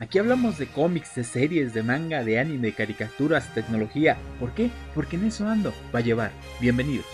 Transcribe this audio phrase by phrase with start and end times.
[0.00, 4.16] Aquí hablamos de cómics, de series, de manga, de anime, de caricaturas, tecnología.
[4.38, 4.70] ¿Por qué?
[4.94, 5.72] Porque en eso ando.
[5.92, 6.30] Va a llevar.
[6.60, 7.04] Bienvenidos.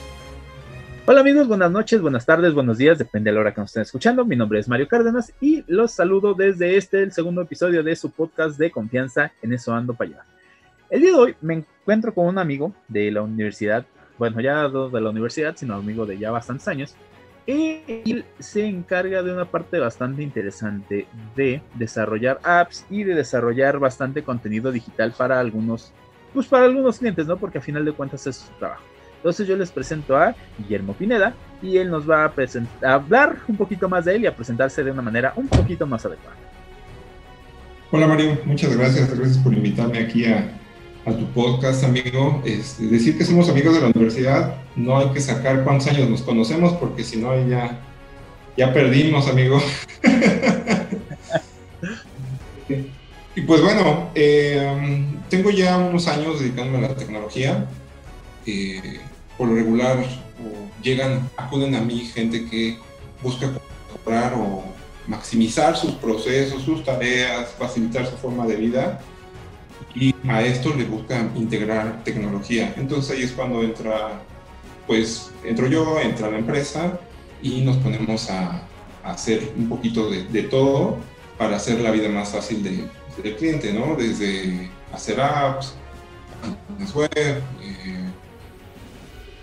[1.06, 3.84] Hola amigos, buenas noches, buenas tardes, buenos días, depende de la hora que nos estén
[3.84, 4.26] escuchando.
[4.26, 8.10] Mi nombre es Mario Cárdenas y los saludo desde este, el segundo episodio de su
[8.10, 9.32] podcast de confianza.
[9.40, 10.26] En eso ando para llevar.
[10.90, 13.86] El día de hoy me encuentro con un amigo de la universidad,
[14.18, 16.94] bueno, ya no de la universidad, sino amigo de ya bastantes años,
[17.46, 21.06] él se encarga de una parte bastante interesante
[21.36, 25.92] de desarrollar apps y de desarrollar bastante contenido digital para algunos,
[26.32, 27.36] pues para algunos clientes, ¿no?
[27.36, 28.82] Porque a final de cuentas es su trabajo.
[29.16, 32.32] Entonces yo les presento a Guillermo Pineda y él nos va a,
[32.82, 35.86] a hablar un poquito más de él y a presentarse de una manera un poquito
[35.86, 36.36] más adecuada.
[37.90, 40.50] Hola Mario, muchas gracias, gracias por invitarme aquí a,
[41.06, 42.42] a tu podcast, amigo.
[42.44, 46.22] Este, decir que somos amigos de la universidad, no hay que sacar cuántos años nos
[46.22, 47.80] conocemos, porque si no, ya,
[48.56, 49.60] ya perdimos, amigo.
[53.36, 57.66] y pues bueno, eh, tengo ya unos años dedicándome a la tecnología.
[58.46, 59.00] Eh,
[59.36, 60.04] por lo regular,
[60.82, 62.78] llegan, acuden a mí gente que
[63.22, 63.50] busca
[63.92, 64.62] mejorar o
[65.06, 69.00] maximizar sus procesos, sus tareas, facilitar su forma de vida
[69.94, 72.74] y a esto le buscan integrar tecnología.
[72.76, 74.22] Entonces ahí es cuando entra,
[74.86, 76.98] pues entro yo, entra la empresa
[77.42, 78.62] y nos ponemos a,
[79.04, 80.96] hacer un poquito de, todo
[81.36, 82.88] para hacer la vida más fácil de,
[83.22, 83.96] del cliente, ¿no?
[83.96, 85.74] Desde hacer apps,
[86.94, 88.04] web, eh,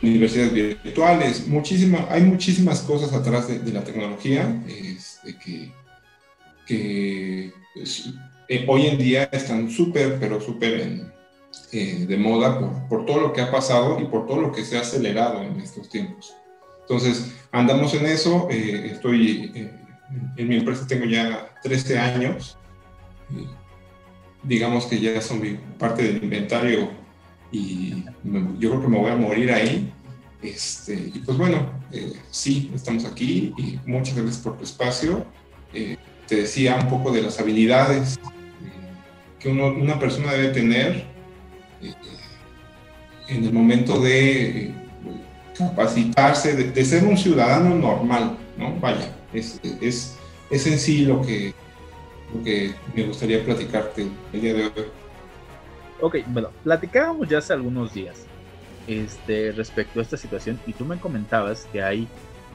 [0.01, 5.71] universidades virtuales, muchísima, hay muchísimas cosas atrás de, la tecnología este, que,
[6.65, 7.53] que
[8.53, 11.05] eh, hoy en día están súper, pero súper
[11.71, 14.65] eh, de moda por, por, todo lo que ha pasado y por todo lo que
[14.65, 16.33] se ha acelerado en estos tiempos.
[16.81, 18.49] Entonces, andamos en eso.
[18.51, 19.53] Eh, estoy
[20.35, 22.57] en mi empresa, tengo ya 13 años.
[24.43, 25.41] digamos que ya son
[25.79, 26.89] parte del inventario
[27.53, 28.03] y
[28.59, 29.93] yo creo que me voy a morir ahí.
[30.41, 31.71] Este, y pues bueno,
[32.31, 35.25] sí, estamos aquí y muchas gracias por tu espacio.
[35.71, 38.19] te decía un poco de las habilidades
[39.41, 41.03] que una persona debe tener
[41.81, 41.93] eh,
[43.27, 44.73] en el momento de eh,
[45.57, 48.75] capacitarse, de, ser un ciudadano normal, ¿no?
[48.79, 50.17] Vaya, es, es,
[50.49, 51.53] es en sí lo que,
[52.33, 54.71] lo que me gustaría platicarte el día de hoy.
[56.01, 58.25] Ok, bueno, platicábamos ya hace algunos días
[58.87, 62.07] este, respecto a esta situación y tú me comentabas que hay,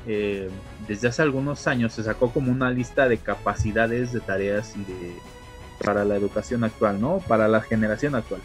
[0.06, 0.48] eh,
[0.86, 5.35] desde hace algunos años se sacó como una lista de capacidades, de tareas y de
[5.82, 7.18] para la educación actual, ¿no?
[7.26, 8.40] Para la generación actual.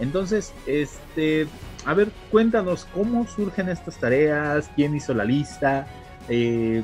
[0.00, 1.46] Entonces, este,
[1.84, 5.86] a ver, cuéntanos cómo surgen estas tareas, quién hizo la lista.
[6.28, 6.82] Eh,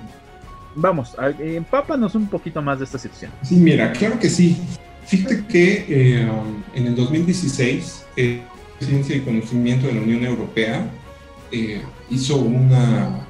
[0.75, 3.33] vamos, empápanos un poquito más de esta situación.
[3.43, 4.57] Sí, mira, claro que sí.
[5.07, 6.29] Fíjate que eh,
[6.75, 8.43] en el 2016, eh,
[8.81, 10.89] Ciencia y Conocimiento de la Unión Europea
[11.51, 13.27] eh, hizo una,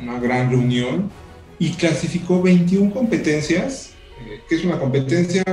[0.00, 1.10] una gran reunión
[1.58, 3.92] y clasificó 21 competencias,
[4.48, 5.44] que es una competencia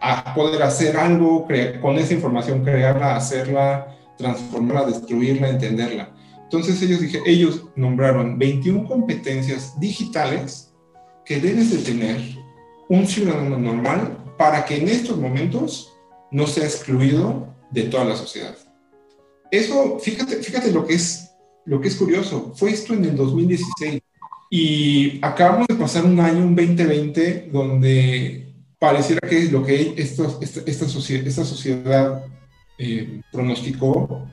[0.00, 1.46] a poder hacer algo,
[1.80, 6.14] con esa información crearla, hacerla, transformarla, destruirla, entenderla.
[6.42, 10.72] Entonces ellos, dije, ellos nombraron 21 competencias digitales
[11.24, 12.16] que debes de tener
[12.88, 15.92] un ciudadano normal para que en estos momentos
[16.30, 18.56] no sea excluido de toda la sociedad.
[19.50, 21.32] Eso, fíjate, fíjate lo que es,
[21.64, 24.00] lo que es curioso, fue esto en el 2016
[24.50, 28.47] y acabamos de pasar un año, un 2020, donde
[28.78, 32.24] pareciera que lo que esta, esta, sociedad, esta sociedad
[32.78, 34.26] eh, pronosticó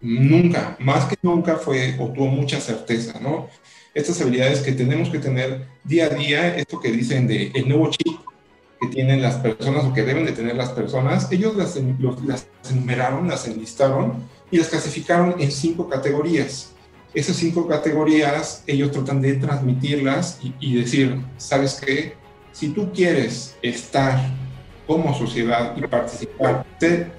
[0.00, 3.48] nunca, más que nunca fue o tuvo mucha certeza, ¿no?
[3.94, 7.90] Estas habilidades que tenemos que tener día a día, esto que dicen de el nuevo
[7.90, 8.18] chip
[8.80, 11.78] que tienen las personas o que deben de tener las personas, ellos las,
[12.26, 16.72] las enumeraron, las enlistaron y las clasificaron en cinco categorías.
[17.14, 22.21] Esas cinco categorías, ellos tratan de transmitirlas y, y decir, ¿sabes qué?
[22.52, 24.18] Si tú quieres estar
[24.86, 26.66] como sociedad y participar,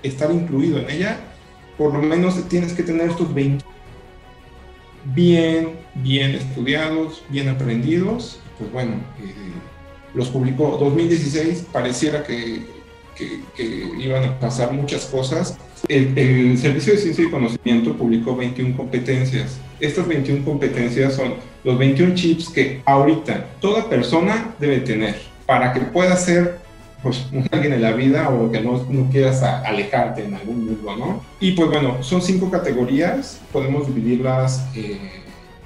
[0.03, 1.19] estar incluido en ella,
[1.77, 3.65] por lo menos tienes que tener estos 20
[5.05, 8.39] bien, bien estudiados, bien aprendidos.
[8.57, 9.33] Pues bueno, eh,
[10.13, 12.61] los publicó 2016, pareciera que,
[13.15, 15.57] que, iban a pasar muchas cosas.
[15.87, 19.57] El, el, Servicio de Ciencia y Conocimiento publicó 21 competencias.
[19.79, 25.81] Estas 21 competencias son los 21 chips que ahorita toda persona debe tener para que
[25.81, 26.59] pueda ser
[27.03, 31.23] pues, alguien en la vida o que no, no quieras alejarte en algún mundo, ¿no?
[31.39, 35.23] Y pues bueno, son cinco categorías, podemos dividirlas eh,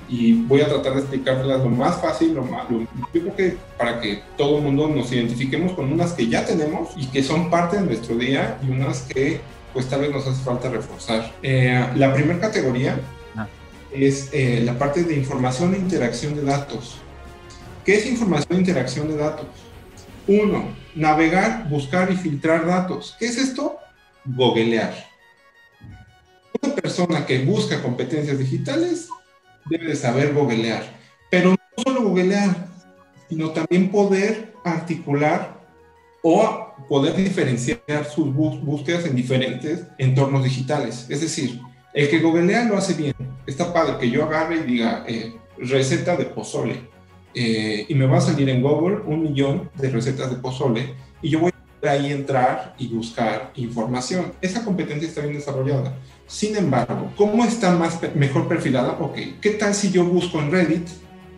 [0.09, 4.01] y voy a tratar de explicárselas lo más fácil, lo más, yo creo que para
[4.01, 7.77] que todo el mundo nos identifiquemos con unas que ya tenemos y que son parte
[7.77, 9.39] de nuestro día y unas que
[9.73, 11.31] pues tal vez nos hace falta reforzar.
[11.43, 12.99] Eh, la primera categoría
[13.35, 13.45] ah.
[13.93, 16.97] es eh, la parte de información e interacción de datos.
[17.85, 19.45] ¿Qué es información e interacción de datos?
[20.27, 23.15] Uno, navegar, buscar y filtrar datos.
[23.19, 23.77] ¿Qué es esto?
[24.25, 24.93] Googlear.
[26.61, 29.07] Una persona que busca competencias digitales
[29.69, 30.83] debe de saber googlear.
[31.31, 32.67] Pero no solo googlear,
[33.29, 35.57] sino también poder articular
[36.21, 41.05] o poder diferenciar sus búsquedas en diferentes entornos digitales.
[41.09, 41.61] Es decir,
[41.93, 43.15] el que googlea lo hace bien.
[43.45, 46.96] Está padre que yo agarre y diga eh, receta de pozole.
[47.33, 51.29] Eh, y me va a salir en Google un millón de recetas de pozole y
[51.29, 54.33] yo voy a ahí entrar y buscar información.
[54.41, 55.93] Esa competencia está bien desarrollada.
[56.25, 58.97] Sin embargo, ¿cómo está más, mejor perfilada?
[58.99, 60.87] Ok, ¿qué tal si yo busco en Reddit,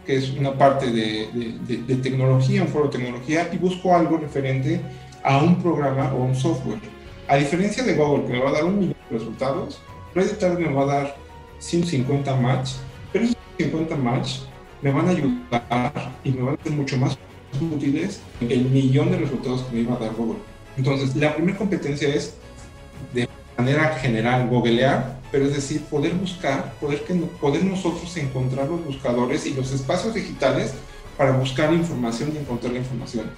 [0.05, 4.81] que es una parte de, de, tecnología, un foro de tecnología, y busco algo referente
[5.23, 6.79] a un programa o un software?
[7.27, 9.79] A diferencia de Google, que me va a dar un millón de resultados,
[10.15, 11.15] Reddit me va a dar
[11.59, 12.71] 150 match,
[13.11, 14.39] pero esos 150 match
[14.81, 17.17] me van a ayudar y me van a ser mucho más
[17.59, 20.39] útiles el millón de resultados que me iba a dar Google.
[20.77, 22.35] Entonces, la primera competencia es
[23.13, 23.27] de
[23.57, 29.45] manera general googlear, pero es decir, poder buscar, poder, que, poder nosotros encontrar los buscadores
[29.45, 30.73] y los espacios digitales
[31.17, 33.29] para buscar información y encontrar la información.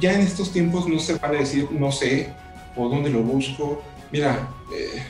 [0.00, 2.32] Ya en estos tiempos no se vale decir no sé
[2.76, 3.82] o dónde lo busco.
[4.12, 5.02] Mira, eh,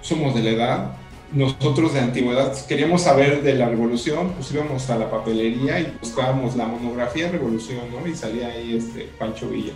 [0.00, 0.96] somos de la edad,
[1.34, 6.56] nosotros de antigüedad queríamos saber de la revolución, pues íbamos a la papelería y buscábamos
[6.56, 8.06] la monografía revolución, ¿no?
[8.06, 9.72] Y salía ahí este Pancho Villa.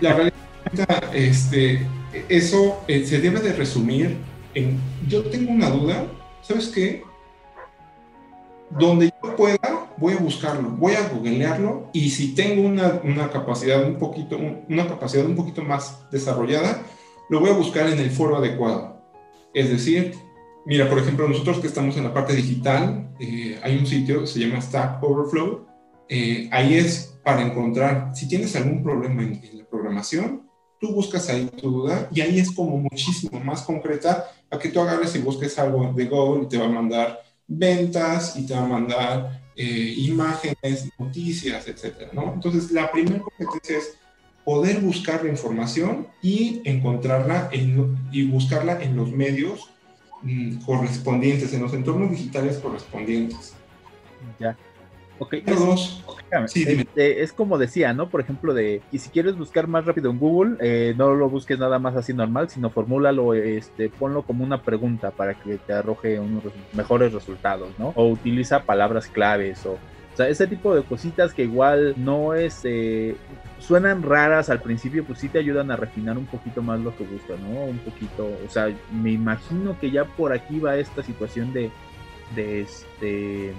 [0.00, 1.86] La realidad, este,
[2.28, 4.18] eso eh, se debe de resumir
[4.54, 4.78] en,
[5.08, 6.04] yo tengo una duda,
[6.42, 7.02] ¿sabes qué?
[8.70, 13.82] Donde yo pueda, voy a buscarlo, voy a googlearlo y si tengo una, una, capacidad
[13.84, 14.38] un poquito,
[14.68, 16.82] una capacidad un poquito más desarrollada,
[17.30, 18.98] lo voy a buscar en el foro adecuado.
[19.54, 20.14] Es decir,
[20.68, 24.38] mira, por ejemplo, nosotros que estamos en la parte digital, eh, hay un sitio se
[24.38, 25.66] llama Stack Overflow.
[26.10, 30.48] Eh, ahí es para encontrar, si tienes algún problema en la programación,
[30.78, 34.80] tú buscas ahí tu duda y ahí es como muchísimo más concreta a que tú
[34.80, 38.60] agarres y busques algo de Google y te va a mandar ventas y te va
[38.60, 42.34] a mandar eh, imágenes, noticias, etcétera, ¿no?
[42.34, 43.94] Entonces, la primera competencia es
[44.44, 49.70] poder buscar la información y encontrarla en, y buscarla en los medios
[50.64, 53.54] correspondientes, en los entornos digitales correspondientes.
[54.38, 54.56] Ya.
[55.20, 58.08] Ok, este, es, como decía, ¿no?
[58.08, 61.58] Por ejemplo, de, y si quieres buscar más rápido en Google, eh, no lo busques
[61.58, 66.20] nada más así normal, sino formúlalo, este, ponlo como una pregunta para que te arroje
[66.20, 67.92] unos mejores resultados, ¿no?
[67.96, 69.76] O utiliza palabras claves o
[70.18, 73.16] sea, ese tipo de cositas que igual no es, eh,
[73.60, 77.04] suenan raras al principio, pues sí te ayudan a refinar un poquito más lo que
[77.04, 77.64] buscas, ¿no?
[77.64, 81.70] Un poquito, o sea, me imagino que ya por aquí va esta situación de,
[82.34, 83.54] de este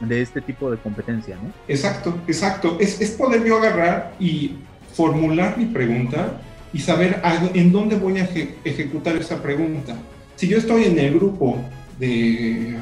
[0.00, 1.52] de este tipo de competencia, ¿no?
[1.68, 2.76] Exacto, exacto.
[2.80, 4.56] Es, es poder yo agarrar y
[4.92, 6.40] formular mi pregunta
[6.72, 7.20] y saber
[7.54, 8.28] en dónde voy a
[8.64, 9.94] ejecutar esa pregunta.
[10.34, 11.58] Si yo estoy en el grupo
[12.00, 12.76] de,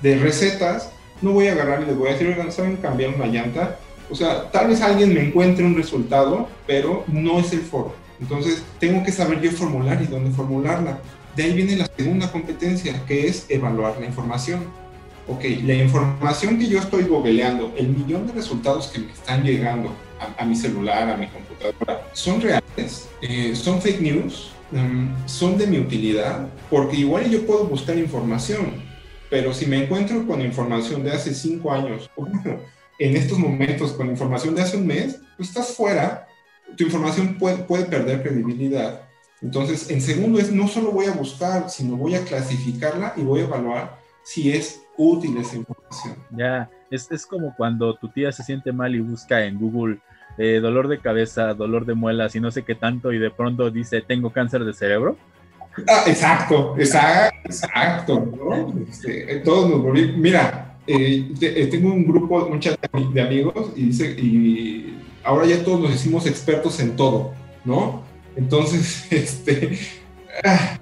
[0.00, 0.90] de recetas,
[1.22, 3.78] no voy a agarrar y les voy a decir, oigan, ¿saben cambiar una llanta?
[4.10, 7.94] O sea, tal vez alguien me encuentre un resultado, pero no es el foro.
[8.20, 10.98] Entonces, tengo que saber yo formular y dónde formularla.
[11.36, 14.66] De ahí viene la segunda competencia, que es evaluar la información
[15.28, 19.94] ok, la información que yo estoy googleando, el millón de resultados que me están llegando
[20.38, 25.66] a, mi celular, a mi computadora, son reales, eh, son fake news, mm, son de
[25.66, 28.82] mi utilidad, porque igual yo puedo buscar información,
[29.30, 32.26] pero si me encuentro con información de hace cinco años, o
[32.98, 36.26] en estos momentos con información de hace un mes, pues estás fuera,
[36.76, 39.02] tu información puede, perder credibilidad.
[39.40, 43.40] Entonces, en segundo es, no solo voy a buscar, sino voy a clasificarla y voy
[43.40, 46.16] a evaluar si es útil esa información.
[46.30, 50.00] Ya, es, es como cuando tu tía se siente mal y busca en Google
[50.38, 53.72] eh, dolor de cabeza, dolor de muelas y no sé qué tanto y de pronto
[53.72, 55.16] dice tengo cáncer de cerebro.
[55.86, 58.28] Ah, exacto, exacto, exacto.
[58.90, 60.16] Este, eh, todos nos volvimos.
[60.16, 62.78] Mira, eh, tengo un grupo, un chat
[63.12, 67.32] de amigos y dice, y ahora ya todos nos decimos expertos en todo,
[67.64, 68.02] ¿no?
[68.36, 69.78] Entonces, este.
[70.44, 70.78] Ah,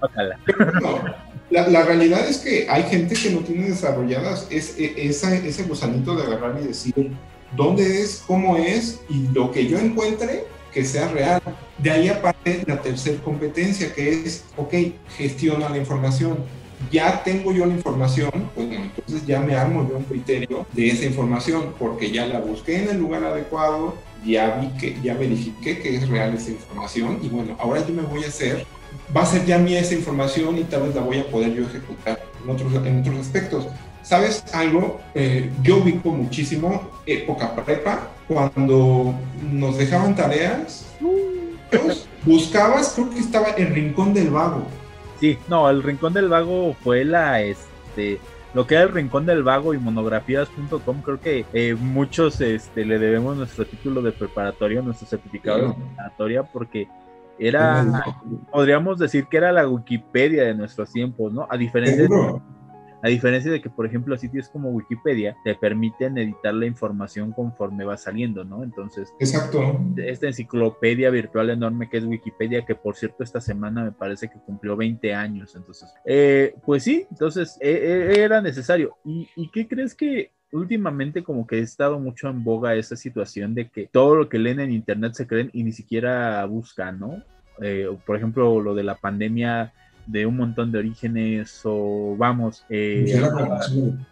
[1.50, 6.24] la, realidad es que hay gente que no tiene desarrolladas es, e, ese gusanito de
[6.24, 7.12] agarrar y decir
[7.56, 10.44] dónde es, cómo es y lo que yo encuentre
[10.76, 11.40] que sea real.
[11.78, 14.74] De ahí aparte la tercera competencia que es, ok,
[15.16, 16.36] gestiona la información.
[16.92, 21.06] ya tengo yo la información, bueno, entonces ya me armo yo un criterio de esa
[21.06, 25.96] información, porque ya la busqué en el lugar adecuado, ya vi que, ya verifiqué que
[25.96, 28.66] es real esa información, y bueno, ahora yo me voy a hacer,
[29.16, 31.62] va a ser ya mía esa información y tal vez la voy a poder yo
[31.64, 33.66] ejecutar en otros, en otros aspectos.
[34.02, 35.00] ¿Sabes algo?
[35.14, 39.14] Eh, yo ubico muchísimo época prepa, cuando
[39.52, 40.86] nos dejaban tareas,
[42.24, 44.66] buscabas, creo que estaba el Rincón del Vago.
[45.20, 48.20] Sí, no, el Rincón del Vago fue la, este,
[48.52, 52.98] lo que era el Rincón del Vago y monografías.com, creo que eh, muchos este, le
[52.98, 56.88] debemos nuestro título de preparatoria, nuestro certificado de preparatoria, porque
[57.38, 58.04] era,
[58.50, 61.46] podríamos decir que era la Wikipedia de nuestros tiempos, ¿no?
[61.50, 62.40] A diferencia de
[63.06, 67.84] a diferencia de que, por ejemplo, sitios como Wikipedia te permiten editar la información conforme
[67.84, 68.64] va saliendo, ¿no?
[68.64, 69.78] Entonces, exacto.
[69.96, 74.40] Esta enciclopedia virtual enorme que es Wikipedia, que por cierto esta semana me parece que
[74.40, 78.96] cumplió 20 años, entonces, eh, pues sí, entonces eh, eh, era necesario.
[79.04, 83.54] ¿Y, ¿Y qué crees que últimamente como que he estado mucho en boga esa situación
[83.54, 87.22] de que todo lo que leen en internet se creen y ni siquiera buscan, ¿no?
[88.04, 89.72] por ejemplo, lo de la pandemia
[90.06, 93.20] de un montón de orígenes o vamos, eh,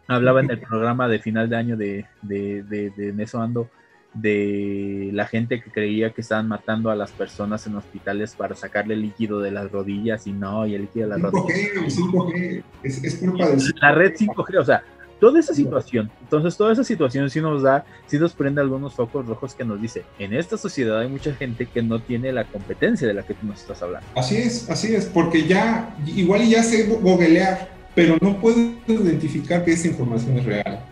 [0.09, 3.71] hablaba, en el programa de final de año de, de, de, de eso ando
[4.15, 8.95] de la gente que creía que estaban matando a las personas en hospitales para sacarle
[8.95, 11.59] líquido de las rodillas y no, y el líquido de las rodillas.
[11.99, 13.47] 5G, es, es culpa
[13.81, 14.85] La red 5G, o sea,
[15.25, 19.25] toda esa situación, entonces toda esa situación sí nos da, sí nos prende algunos focos
[19.25, 23.09] rojos que nos dice, en esta sociedad hay mucha gente que no tiene la competencia
[23.09, 24.07] de la que tú nos estás hablando.
[24.17, 29.73] Así es, así es, porque ya, igual ya sé googlear, pero no puedo identificar que
[29.73, 30.85] esa información es real.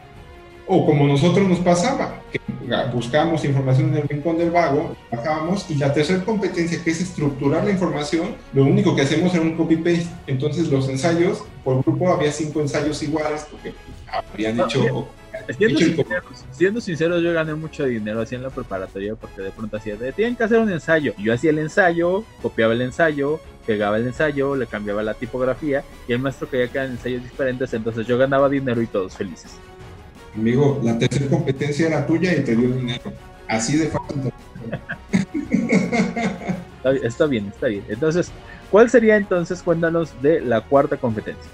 [0.66, 2.40] O como nosotros nos pasaba, que
[2.92, 7.64] buscamos información en el rincón del vago, bajábamos, y la tercera competencia, que es estructurar
[7.64, 10.06] la información, lo único que hacemos era un copy-paste.
[10.26, 13.74] Entonces los ensayos, por grupo había cinco ensayos iguales, porque
[14.32, 15.08] habían hecho...
[16.52, 20.36] Siendo, sincero, yo gané mucho dinero así en la preparatoria porque de pronto hacía, tienen
[20.36, 21.14] que hacer un ensayo.
[21.18, 26.12] yo hacía el ensayo, copiaba el ensayo, pegaba el ensayo, le cambiaba la tipografía y
[26.12, 29.58] el maestro quería que eran ensayos diferentes, entonces yo ganaba dinero y todos felices.
[30.34, 33.12] Amigo, la tercera competencia era tuya y te dio dinero.
[33.48, 34.32] Así de fácil.
[37.02, 37.84] está bien, está bien.
[37.88, 38.30] Entonces,
[38.70, 41.50] ¿cuál sería entonces, cuéntanos, de la cuarta competencia?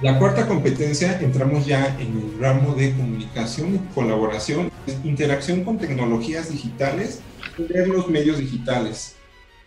[0.00, 4.70] La cuarta competencia entramos ya en el ramo de comunicación y colaboración,
[5.04, 7.20] interacción con tecnologías digitales
[7.58, 9.16] y los medios digitales.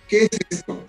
[0.08, 0.79] ¿Qué es esto?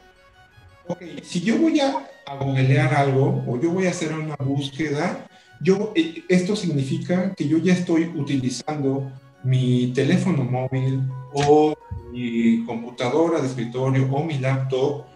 [0.86, 5.26] Ok, si yo voy a, a googlear algo o yo voy a hacer una búsqueda,
[5.64, 9.10] yo, eh, esto significa que yo ya estoy utilizando
[9.42, 11.02] mi teléfono móvil
[11.32, 11.74] o
[12.12, 15.06] mi computadora de escritorio o mi laptop.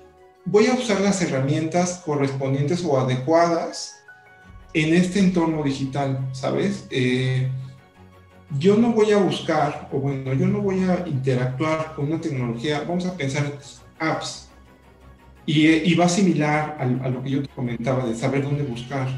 [0.47, 3.97] Voy a usar las herramientas correspondientes o adecuadas
[4.73, 6.87] en este entorno digital, ¿sabes?
[6.90, 7.50] Eh,
[8.59, 12.85] yo no voy a buscar, o bueno, yo no voy a interactuar con una tecnología,
[12.88, 13.52] vamos a pensar
[13.99, 14.49] apps,
[15.45, 19.09] y, va similar a, a, lo que yo te comentaba de saber dónde buscar.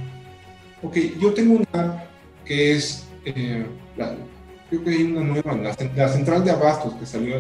[0.83, 2.05] Ok, yo tengo una
[2.45, 3.65] que es, eh,
[4.69, 7.37] creo que hay una nueva, la, central de abastos que salió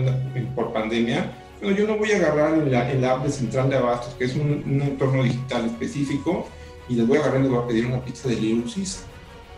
[0.54, 1.32] por pandemia.
[1.60, 4.62] Bueno, yo no voy a agarrar el, app de central de abastos, que es un,
[4.66, 6.48] un entorno digital específico,
[6.88, 8.64] y les voy a agarrar y les voy a pedir una pizza de Little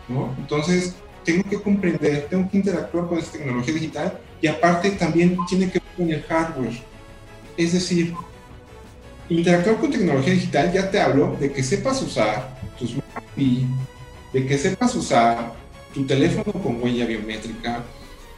[0.09, 0.35] ¿no?
[0.39, 5.71] Entonces, tengo que comprender, tengo que interactuar con esta tecnología digital y aparte también tiene
[5.71, 6.83] que ver con el hardware.
[7.57, 8.15] Es decir,
[9.29, 12.97] interactuar con tecnología digital ya te hablo de que sepas usar tus
[13.37, 15.52] de que sepas usar
[15.93, 17.83] tu teléfono con huella biométrica,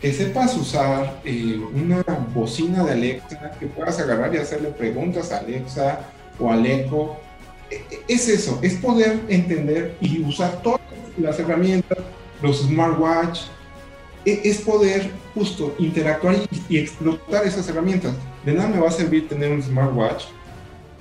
[0.00, 2.02] que sepas usar eh, una
[2.34, 6.00] bocina de Alexa, que puedas agarrar y hacerle preguntas a Alexa
[6.38, 7.16] o al Echo
[8.08, 10.80] es eso, es poder entender y usar todas
[11.18, 11.98] las herramientas,
[12.42, 13.42] los smartwatch,
[14.24, 16.36] e, es poder justo interactuar
[16.68, 18.14] y, explotar esas herramientas.
[18.44, 20.24] De nada me va a servir tener un smartwatch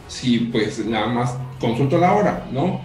[0.07, 2.81] si pues nada más consulto la hora, ¿no?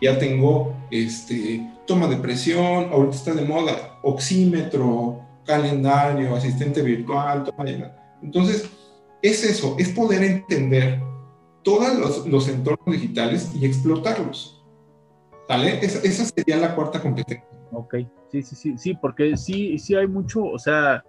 [0.00, 7.64] Ya tengo este, toma de presión, ahorita está de moda, oxímetro, calendario, asistente virtual, toma
[7.64, 7.90] de...
[8.22, 8.70] Entonces,
[9.22, 11.00] es eso, es poder entender
[11.62, 14.64] todos los, los entornos digitales y explotarlos.
[15.48, 15.84] ¿Sale?
[15.84, 17.44] Esa, esa, sería la cuarta competencia.
[17.72, 17.96] Ok,
[18.30, 21.04] sí, sí, sí, sí, porque sí, sí hay mucho, o sea,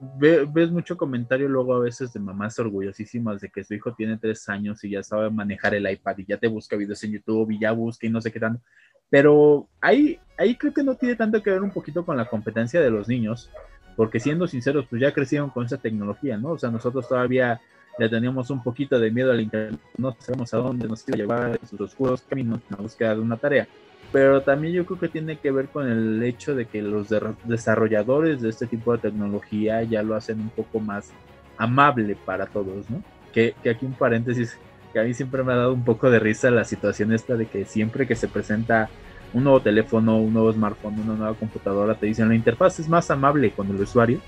[0.00, 4.48] ves mucho comentario luego a veces de mamás orgullosísimas de que su hijo tiene tres
[4.48, 7.60] años y ya sabe manejar el iPad y ya te busca videos en YouTube y
[7.60, 8.62] ya busca y no sé qué tanto.
[9.10, 12.80] Pero ahí, ahí creo que no tiene tanto que ver un poquito con la competencia
[12.80, 13.50] de los niños,
[13.96, 16.50] porque siendo sinceros, pues ya crecieron con esa tecnología, ¿no?
[16.50, 17.60] O sea, nosotros todavía
[17.98, 21.18] le teníamos un poquito de miedo al internet, no sabemos a dónde nos iba a
[21.18, 23.68] llevar en sus oscuros caminos en la búsqueda de una tarea.
[24.12, 27.08] Pero también yo creo que tiene que ver con el hecho de que los
[27.44, 31.10] desarrolladores de este tipo de tecnología ya lo hacen un poco más
[31.56, 33.02] amable para todos, ¿no?
[33.32, 34.58] Que, aquí un paréntesis,
[34.92, 37.46] que a mí siempre me ha dado un poco de risa la situación esta de
[37.46, 38.90] que siempre que se presenta
[39.32, 43.10] un nuevo teléfono, un nuevo smartphone, una nueva computadora, te dicen la interfaz es más
[43.12, 44.20] amable con el usuario.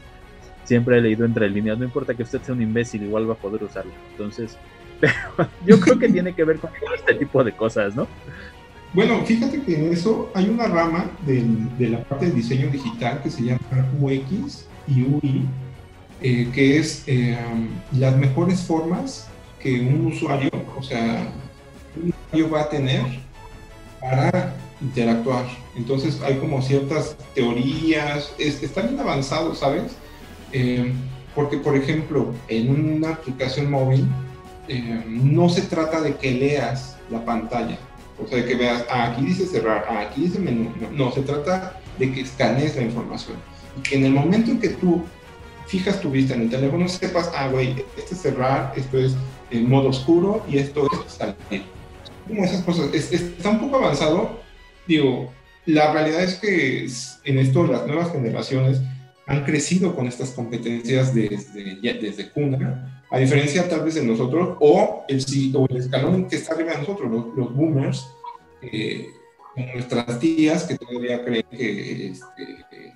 [0.62, 3.36] Siempre he leído entre líneas, no importa que usted sea un imbécil, igual va a
[3.36, 3.90] poder usarlo.
[4.12, 4.56] Entonces,
[5.66, 8.06] yo creo que tiene que ver con este tipo de cosas, ¿no?
[8.94, 13.30] Bueno, fíjate que en eso hay una rama de, la parte de diseño digital que
[13.30, 13.60] se llama
[13.98, 15.46] UX y UI,
[16.20, 17.38] eh, que es eh,
[17.92, 19.28] las mejores formas
[19.60, 21.26] que un usuario, o sea,
[21.96, 23.02] un usuario va a tener
[23.98, 25.46] para interactuar.
[25.74, 29.96] Entonces hay como ciertas teorías, está bien avanzado, ¿sabes?
[30.52, 30.92] Eh,
[31.34, 34.06] porque, por ejemplo, en una aplicación móvil
[35.08, 37.78] no se trata de que leas la pantalla,
[38.24, 40.72] o sea, de que veas, ah, aquí dice cerrar, ah, aquí dice menú.
[40.92, 43.36] No, se trata de que escanees la información.
[43.78, 45.04] Y que en el momento en que tú
[45.66, 49.14] fijas tu vista en el teléfono, sepas, ah, güey, este es cerrar, esto es
[49.50, 51.64] en modo oscuro y esto es salir.
[52.26, 52.92] Como esas cosas.
[52.94, 54.40] está un poco avanzado.
[54.86, 55.32] Digo,
[55.66, 56.86] la realidad es que
[57.24, 58.80] en esto las nuevas generaciones
[59.26, 65.04] han crecido con estas competencias desde, desde cuna a diferencia tal vez de nosotros, o
[65.06, 68.08] el, o el escalón que está arriba de nosotros, los, boomers,
[68.62, 69.06] eh,
[69.74, 72.94] nuestras tías que todavía creen que, este,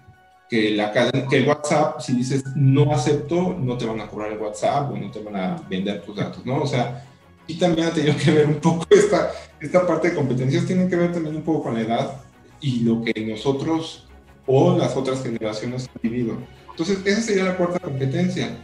[0.48, 0.90] que, la,
[1.28, 4.96] que el WhatsApp, si dices no acepto, no te van a cobrar el WhatsApp o
[4.96, 6.62] no te van a vender tus datos, ¿no?
[6.62, 7.04] O sea,
[7.46, 10.96] y también ha tenido que ver un poco esta, esta parte de competencias, tiene que
[10.96, 12.20] ver también un poco con la edad
[12.62, 14.08] y lo que nosotros
[14.46, 16.38] o las otras generaciones han vivido.
[16.70, 18.56] Entonces, esa sería la cuarta competencia.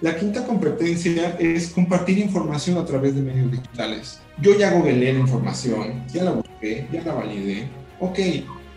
[0.00, 4.20] La quinta competencia es compartir información a través de medios digitales.
[4.40, 7.66] Yo ya googleé la información, ya la busqué, ya la validé.
[7.98, 8.18] Ok,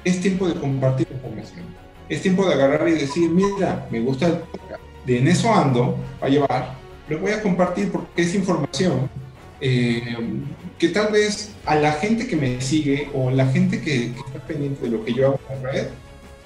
[0.04, 1.66] es tiempo de compartir información.
[2.10, 4.82] Es tiempo de agarrar y decir, mira, me gusta el podcast.
[5.06, 6.74] De en eso ando, va a llevar,
[7.08, 9.10] lo voy a compartir porque es información
[9.60, 10.18] eh,
[10.80, 14.40] que tal vez a la gente que me sigue o la gente que, que, está
[14.48, 15.88] pendiente de lo que yo hago en la red,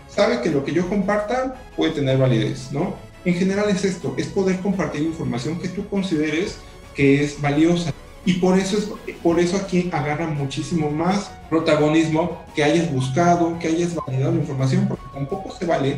[0.09, 2.95] sabe que lo que yo comparta puede tener validez, ¿no?
[3.25, 6.59] En general es esto, es poder compartir información que tú consideres
[6.95, 7.91] que es valiosa.
[8.23, 13.67] Y por eso, es, por eso aquí agarra muchísimo más protagonismo que hayas buscado, que
[13.67, 15.97] hayas validado la información, porque tampoco se vale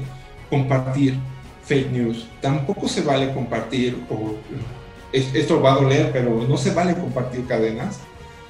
[0.50, 1.18] compartir
[1.64, 4.36] fake news, tampoco se vale compartir, o,
[5.14, 8.00] esto va a doler, pero no se vale compartir cadenas,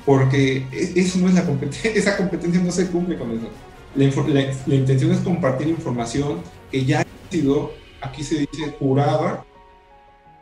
[0.05, 3.49] porque eso no es la competencia, esa competencia no se cumple con eso.
[3.95, 9.45] La, la intención es compartir información que ya ha sido aquí se dice curada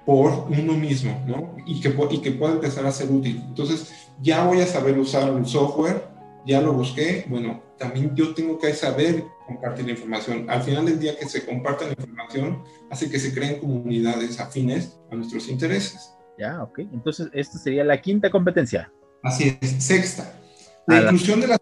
[0.06, 1.56] por uno mismo, ¿no?
[1.65, 3.41] Y que, y que pueda empezar a ser útil.
[3.48, 3.91] Entonces,
[4.22, 6.08] ya voy a saber usar el software,
[6.46, 10.50] ya lo busqué, bueno, también yo tengo que saber compartir la información.
[10.50, 15.00] Al final del día que se comparta la información, hace que se creen comunidades afines
[15.12, 16.13] a nuestros intereses.
[16.38, 16.80] Ya, ok.
[16.80, 18.91] Entonces, esta sería la quinta competencia.
[19.24, 19.84] Así es.
[19.84, 20.39] Sexta,
[20.86, 21.58] la, inclusión, De la,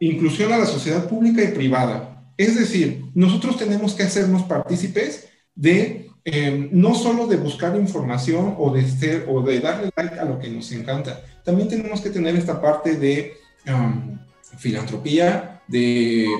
[0.00, 2.15] inclusión a la sociedad pública y privada.
[2.36, 8.72] Es decir, nosotros tenemos que hacernos partícipes de eh, no solo de buscar información o
[8.72, 13.34] de, darle like a lo que nos encanta, también tenemos que tener esta parte de
[13.68, 14.18] um,
[14.58, 16.34] filantropía, de,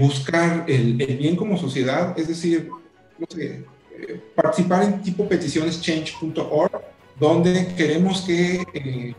[0.00, 2.68] buscar el, bien como sociedad, es decir,
[3.18, 3.64] no sé,
[3.98, 6.80] eh, participar en tipo peticiones change.org,
[7.18, 9.14] donde queremos que eh,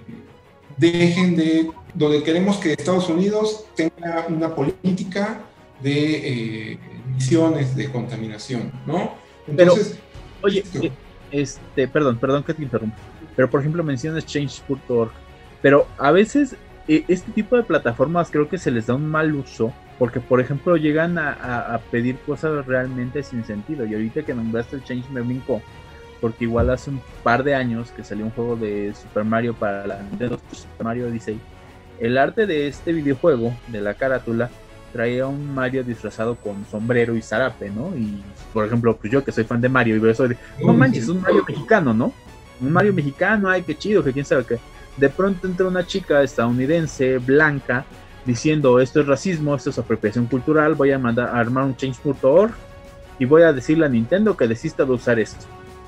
[0.78, 5.42] dejen de, donde queremos que Estados Unidos tenga una política
[5.82, 9.16] de eh, emisiones de contaminación, ¿no?
[9.48, 10.00] Entonces,
[10.42, 10.92] oye, eh,
[11.32, 12.98] este, perdón, perdón que te interrumpa,
[13.36, 15.12] pero por ejemplo mencionas change.org,
[15.62, 16.56] pero a veces
[16.88, 20.42] eh, este tipo de plataformas creo que se les da un mal uso porque por
[20.42, 25.22] ejemplo llegan a, pedir cosas realmente sin sentido y ahorita que nombraste el Change me
[25.22, 25.62] brincó
[26.20, 29.86] porque igual hace un par de años que salió un juego de Super Mario para
[29.86, 31.40] la Nintendo Super Mario Odyssey
[32.00, 34.50] el arte de este videojuego de la carátula
[34.92, 37.96] traía un Mario disfrazado con sombrero y zarape, ¿no?
[37.96, 38.22] Y,
[38.54, 40.28] por ejemplo, pues yo que soy fan de Mario, y por eso,
[40.64, 42.14] no manches, un Mario mexicano, ¿no?
[42.60, 44.60] Un Mario mexicano, ay, qué chido, que quién sabe qué.
[44.98, 47.86] De pronto entra una chica estadounidense, blanca,
[48.26, 52.52] diciendo, esto es racismo, esto es apropiación cultural, voy a mandar a armar un change.org
[53.20, 55.46] y voy a decirle a Nintendo que desista de usar esto.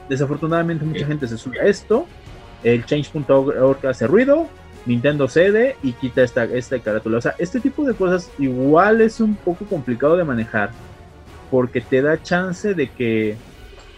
[0.10, 2.06] Desafortunadamente mucha gente se sube a esto,
[2.64, 4.48] el change.org hace ruido,
[4.86, 7.18] Nintendo cede y quita esta, esta carátula.
[7.18, 10.72] O sea, este tipo de cosas igual es un poco complicado de manejar.
[11.50, 13.38] Porque te da chance de que,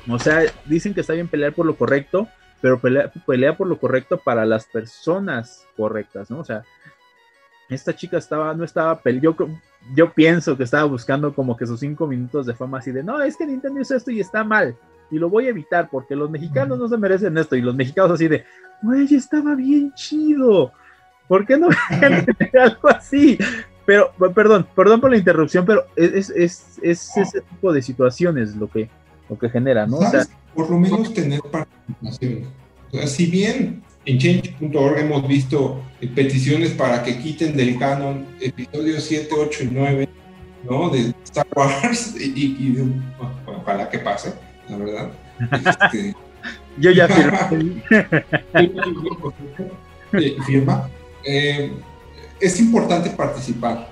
[0.10, 2.28] o sea, dicen que está bien pelear por lo correcto,
[2.62, 6.39] pero pelea, pelea por lo correcto para las personas correctas, ¿no?
[6.39, 6.63] O sea,
[7.69, 9.36] esta chica estaba, no estaba, yo,
[9.95, 13.21] yo pienso que estaba buscando como que sus cinco minutos de fama así de, no,
[13.21, 14.76] es que Nintendo hizo esto y está mal,
[15.10, 18.12] y lo voy a evitar porque los mexicanos no se merecen esto, y los mexicanos
[18.12, 18.45] así de,
[18.82, 20.72] güey, estaba bien chido,
[21.28, 21.70] ¿por qué no
[22.62, 23.38] algo así?
[23.86, 28.68] Pero, perdón, perdón por la interrupción, pero es, es, es, ese tipo de situaciones lo
[28.68, 28.90] que,
[29.30, 29.98] lo que genera, ¿no?
[29.98, 32.46] O sea, por lo menos tener participación.
[32.92, 38.26] O sea, si bien en change.org hemos visto eh, peticiones para que quiten del canon
[38.40, 40.10] episodios 7, 8 y 9,
[40.64, 40.90] ¿no?
[40.90, 42.76] De Star Wars y,
[43.46, 44.34] ojalá que pase,
[44.70, 45.12] la verdad.
[45.52, 46.16] Este,
[46.78, 47.84] Yo ya firmé.
[50.46, 50.90] Firma.
[51.24, 51.72] Eh,
[52.40, 53.90] es importante participar.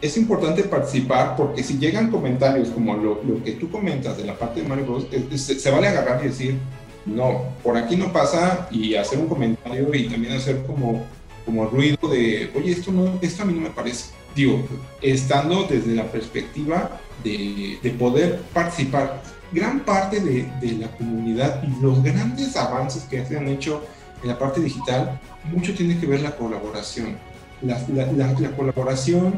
[0.00, 4.38] Es importante participar porque si llegan comentarios como lo, lo que tú comentas de la
[4.38, 6.56] parte de Mario Bros, se, se vale agarrar y decir,
[7.04, 11.04] no, por aquí no pasa y hacer un comentario y también hacer como,
[11.44, 14.12] como ruido de, oye, esto, no, esto a mí no me parece.
[14.34, 14.64] Digo,
[15.02, 21.82] estando desde la perspectiva de, de poder participar, gran parte de, de, la comunidad y
[21.82, 23.82] los grandes avances que se han hecho
[24.22, 25.20] en la parte digital,
[25.52, 27.16] mucho tiene que ver la colaboración.
[27.62, 29.34] La, la, la, colaboración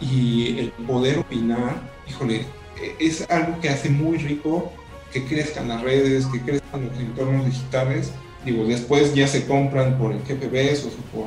[0.00, 2.46] y el poder opinar, híjole,
[2.98, 4.72] es algo que hace muy rico
[5.12, 8.12] que crezcan las redes, que crezcan los entornos digitales.
[8.44, 11.26] Digo, después ya se compran por el GPBs o por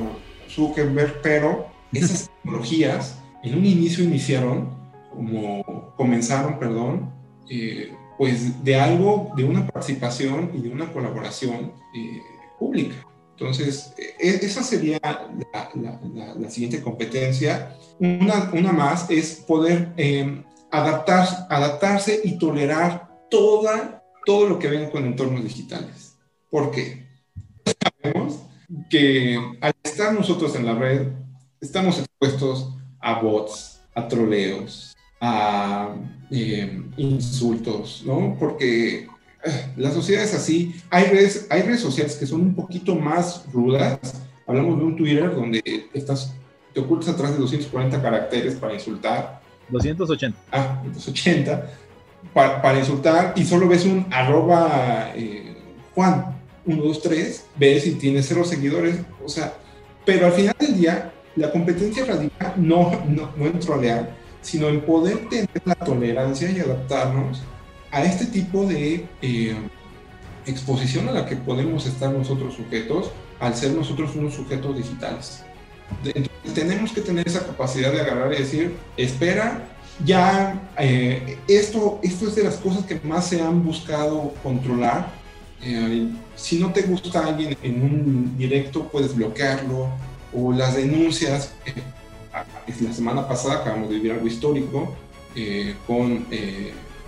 [0.50, 4.70] Zuckerberg, pero esas tecnologías en un inicio iniciaron,
[5.10, 7.12] como comenzaron, perdón,
[7.48, 12.22] eh, pues de algo, de una participación y de una colaboración eh,
[12.58, 12.94] pública.
[13.32, 17.76] Entonces, e, esa sería la, siguiente competencia.
[17.98, 24.90] Una, una, más es poder eh, adaptar, adaptarse y tolerar toda, todo lo que venga
[24.90, 26.16] con entornos digitales.
[26.50, 27.06] ¿Por qué?
[28.02, 28.40] Sabemos
[28.88, 31.08] que al estar nosotros en la red,
[31.60, 35.94] estamos expuestos a bots, a troleos, a
[36.30, 38.36] eh, insultos, ¿no?
[38.38, 39.08] Porque
[39.44, 40.74] eh, la sociedad es así.
[40.90, 43.98] Hay redes, hay redes sociales que son un poquito más rudas.
[44.46, 45.62] Hablamos de un Twitter donde
[45.94, 46.34] estás,
[46.72, 49.40] te ocultas atrás de 240 caracteres para insultar.
[49.70, 50.38] 280.
[50.52, 51.70] Ah, 280
[52.32, 55.56] para, insultar y solo ves un arroba eh,
[55.94, 59.54] Juan 123, ves si tiene cero seguidores, o sea,
[60.04, 64.82] pero al final del día la competencia radica no, no, no en trolear, sino en
[64.82, 67.42] poder tener la tolerancia y adaptarnos
[67.90, 69.56] a este tipo de eh,
[70.46, 75.42] exposición a la que podemos estar nosotros sujetos al ser nosotros unos sujetos digitales.
[76.04, 79.64] Entonces, tenemos que tener esa capacidad de agarrar y decir, espera,
[80.04, 85.08] ya eh, esto, esto es de las cosas que más se han buscado controlar.
[85.62, 89.88] Eh, si no te gusta alguien en un directo, puedes bloquearlo.
[90.36, 91.52] O las denuncias.
[91.64, 91.72] Eh,
[92.80, 94.94] la semana pasada acabamos de vivir algo histórico
[95.86, 96.26] con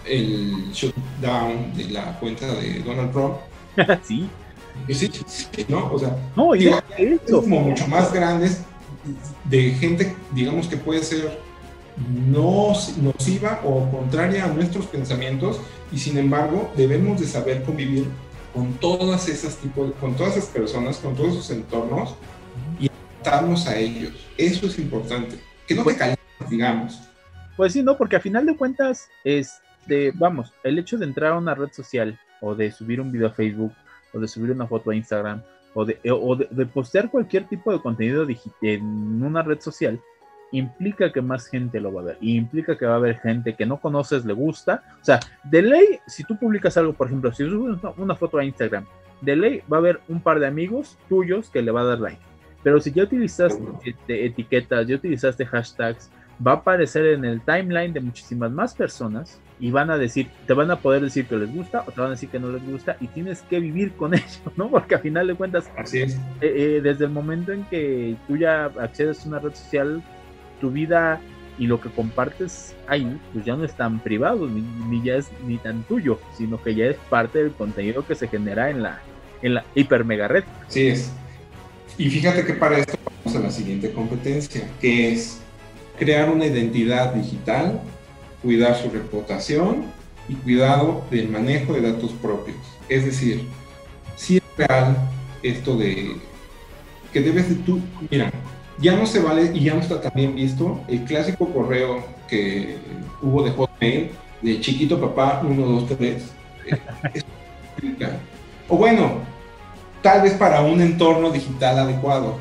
[0.04, 3.36] el shutdown de la cuenta de Donald Trump.
[4.04, 4.28] sí.
[4.88, 5.10] Sí,
[5.68, 5.92] ¿no?
[5.92, 6.70] O sea, no, y
[7.30, 8.62] como mucho más grandes
[9.44, 11.40] de gente, digamos que puede ser
[12.28, 15.58] no nociva o contraria a nuestros pensamientos
[15.90, 18.06] y sin embargo debemos de saber convivir
[18.52, 22.14] con todas esas tipos, con todas esas personas, con todos esos entornos
[23.26, 24.12] adaptarnos a ellos.
[24.36, 25.38] Eso es importante.
[25.66, 27.00] Que no te pues digamos.
[27.56, 31.38] Pues sí, no, porque a final de cuentas, este, vamos, el hecho de entrar a
[31.38, 33.72] una red social o de subir un video a Facebook
[34.12, 35.42] o de subir una foto a Instagram
[35.74, 40.00] o de, o de, de postear cualquier tipo de contenido digital en una red social,
[40.52, 43.54] implica que más gente lo va a ver y implica que va a haber gente
[43.56, 44.82] que no conoces, le gusta.
[45.00, 48.44] O sea, de ley, si tú publicas algo, por ejemplo, si subes una foto a
[48.44, 48.86] Instagram,
[49.22, 52.00] de ley va a haber un par de amigos tuyos que le va a dar
[52.00, 52.20] like.
[52.66, 56.10] Pero si ya utilizaste este, etiquetas, ya utilizaste hashtags,
[56.44, 60.52] va a aparecer en el timeline de muchísimas más personas y van a decir, te
[60.52, 62.68] van a poder decir que les gusta o te van a decir que no les
[62.68, 64.68] gusta y tienes que vivir con ello, ¿no?
[64.68, 66.16] Porque a final de cuentas, Así es.
[66.40, 70.02] Eh, eh, desde el momento en que tú ya accedes a una red social,
[70.60, 71.20] tu vida
[71.58, 75.58] y lo que compartes ahí, pues ya no es tan privado, ni, ya es ni
[75.58, 78.98] tan tuyo, sino que ya es parte del contenido que se genera en la,
[79.42, 80.42] en la hiper mega red.
[80.66, 81.14] Sí es.
[81.98, 85.38] Y fíjate que para esto vamos a la siguiente competencia, que es
[85.98, 87.80] crear una identidad digital,
[88.42, 89.84] cuidar su reputación
[90.28, 92.58] y cuidado del manejo de datos propios.
[92.88, 93.46] Es decir,
[94.16, 94.96] si es real
[95.42, 96.16] esto de
[97.12, 97.80] que debes de tú,
[98.10, 98.30] mira,
[98.78, 102.76] ya no se vale y ya no está también visto el clásico correo que
[103.22, 104.10] hubo de Hotmail
[104.42, 106.22] de chiquito papá 123.
[108.68, 109.20] o bueno,
[110.06, 112.36] tal vez para un entorno digital adecuado.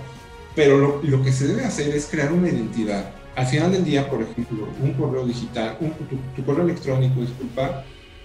[0.53, 3.09] Pero lo, que se debe hacer es crear una identidad.
[3.35, 5.75] Al final del día, por ejemplo, un correo digital,
[6.35, 7.83] tu, correo electrónico, disculpa,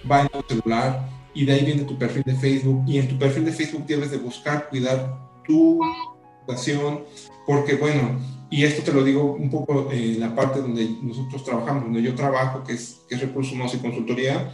[0.09, 3.17] va en tu celular y de ahí viene tu perfil de Facebook y en tu
[3.17, 7.03] perfil de Facebook debes de buscar cuidar tu reputación
[7.47, 8.19] porque bueno,
[8.51, 12.13] y esto te lo digo un poco en la parte donde nosotros trabajamos, donde yo
[12.13, 14.51] trabajo, que es, que es recursos humanos y consultoría,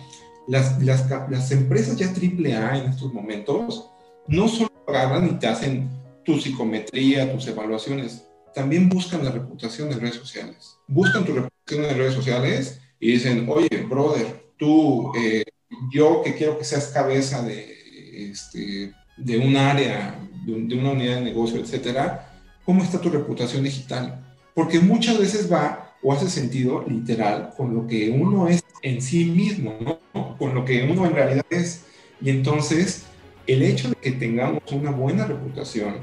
[0.47, 3.91] las, las, las empresas ya AAA en estos momentos
[4.27, 5.89] no solo agarran y te hacen
[6.23, 8.23] tu psicometría, tus evaluaciones,
[8.53, 10.77] también buscan la reputación en redes sociales.
[10.87, 15.43] Buscan tu reputación en redes sociales y dicen, oye, brother, tú, eh,
[15.91, 21.15] yo que quiero que seas cabeza de, este, de un área, de, de, una unidad
[21.15, 22.33] de negocio, etcétera,
[22.65, 24.25] ¿cómo está tu reputación digital?
[24.55, 29.25] Porque muchas veces va o hace sentido literal con lo que uno es en sí
[29.25, 30.37] mismo, ¿no?
[30.37, 31.85] Con lo que uno en realidad es.
[32.21, 33.05] Y entonces,
[33.47, 35.95] el hecho de que tengamos una buena reputación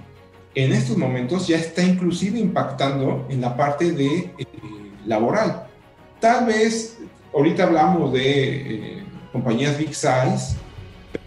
[0.55, 4.47] en estos momentos ya está inclusive impactando en la parte de eh,
[5.05, 5.67] laboral.
[6.21, 6.99] Tal vez,
[7.35, 10.57] ahorita hablamos de eh, compañías big size,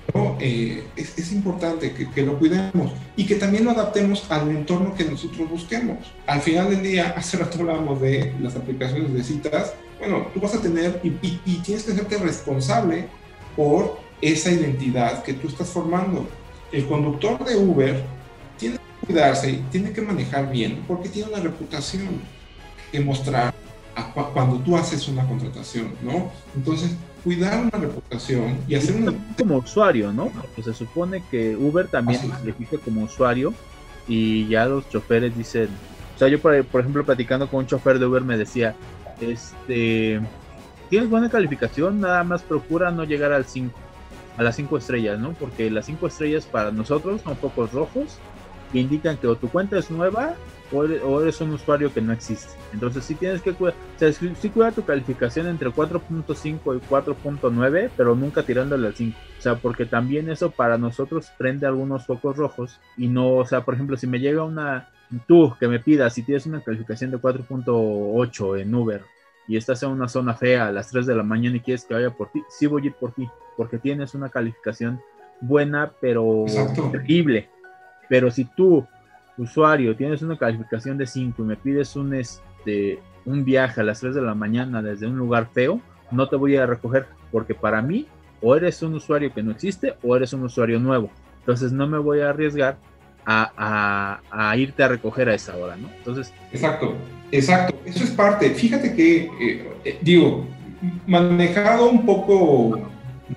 [0.05, 4.95] pero eh, es, importante que, que, lo cuidemos y que también lo adaptemos al entorno
[4.95, 5.97] que nosotros busquemos.
[6.25, 10.55] Al final del día, hace rato hablábamos de las aplicaciones de citas, bueno, tú vas
[10.55, 11.09] a tener y,
[11.45, 13.07] y tienes que hacerte responsable
[13.55, 16.27] por esa identidad que tú estás formando.
[16.71, 18.03] El conductor de Uber
[18.57, 22.21] tiene que cuidarse, tiene que manejar bien, porque tiene una reputación
[22.91, 23.53] que mostrar
[24.33, 26.31] cuando tú haces una contratación, ¿no?
[26.55, 29.13] Entonces, cuidar una reputación y hacer una...
[29.37, 30.27] Como usuario, ¿no?
[30.27, 33.53] Porque se supone que Uber también le fija como usuario
[34.07, 35.69] y ya los choferes dicen...
[36.15, 38.75] O sea, yo por, por ejemplo platicando con un chofer de Uber me decía,
[39.19, 40.19] este,
[40.89, 43.71] tienes buena calificación, nada más procura no llegar al 5
[44.37, 45.33] a las 5 estrellas, ¿no?
[45.33, 48.19] Porque las 5 estrellas para nosotros son pocos rojos
[48.71, 50.35] que indican que o tu cuenta es nueva
[50.71, 52.53] o eres, un usuario que no existe.
[52.73, 58.15] Entonces sí tienes que cuidar, o sí, cuida tu calificación entre 4.5 y 4.9, pero
[58.15, 59.17] nunca tirándole al 5.
[59.39, 63.61] O sea, porque también eso para nosotros prende algunos focos rojos y no, o sea,
[63.61, 64.89] por ejemplo, si me llega una,
[65.25, 69.16] tú que me pidas, si tienes una calificación de 4.8 en Uber
[69.47, 71.93] y estás en una zona fea a las 3 de la mañana y quieres que
[71.93, 75.01] vaya por ti, sí voy a ir por ti porque tienes una calificación
[75.41, 76.45] buena, pero
[76.91, 77.49] terrible.
[78.09, 78.85] Pero si tú,
[79.37, 83.99] usuario, tienes una calificación de 5 y me pides un, este, un viaje a las
[83.99, 85.81] 3 de la mañana desde un lugar feo,
[86.11, 88.07] no te voy a recoger, porque para mí,
[88.41, 91.09] o eres un usuario que no existe o eres un usuario nuevo.
[91.39, 92.77] Entonces no me voy a arriesgar
[93.25, 95.89] a, a, irte a recoger a esa hora, ¿no?
[95.97, 96.33] Entonces...
[96.53, 96.95] Exacto,
[97.31, 97.75] exacto.
[97.85, 98.49] Eso es parte.
[98.51, 100.45] Fíjate que, eh, eh, digo,
[101.05, 102.79] manejado un poco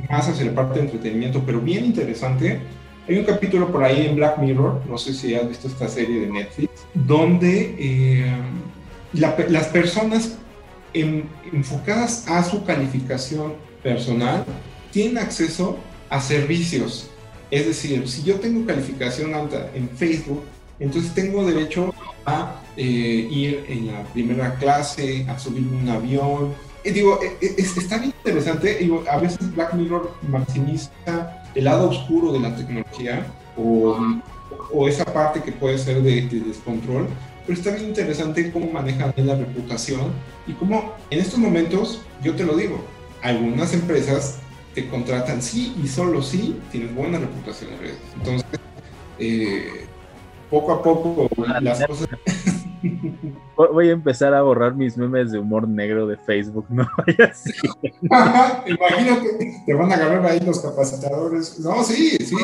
[0.09, 2.61] más hacia la parte de entretenimiento, pero bien interesante.
[3.09, 6.20] Hay un capítulo por ahí en Black Mirror, no sé si has visto esta serie
[6.20, 8.33] de Netflix, donde eh,
[9.12, 10.37] las personas
[10.92, 14.44] enfocadas a su calificación personal
[14.92, 17.11] tienen acceso a servicios.
[17.50, 20.42] Es decir, si yo tengo calificación alta en Facebook,
[20.79, 21.92] entonces tengo derecho
[22.24, 26.54] a eh, ir en la primera clase, a subirme un avión,
[26.85, 28.76] digo, e, e, está bien interesante.
[28.76, 30.90] Digo, a veces Black Mirror maximiza
[31.54, 33.96] el lado oscuro de la tecnología o,
[34.72, 37.09] o esa parte que puede ser de, descontrol,
[37.46, 40.12] pero está bien interesante cómo manejan la reputación
[40.46, 42.83] y cómo en estos momentos, yo te lo digo,
[43.22, 44.38] algunas empresas
[44.74, 47.98] te contratan sí y solo sí tienes buena reputación en redes.
[48.16, 48.46] Entonces,
[49.18, 49.87] eh,
[50.48, 51.28] poco a poco
[51.61, 52.09] las cosas...
[53.56, 57.32] Voy a empezar a borrar mis memes de humor negro de Facebook, no vaya
[58.66, 61.58] Imagínate, te van a agarrar ahí los capacitadores.
[61.60, 62.36] No, sí, sí.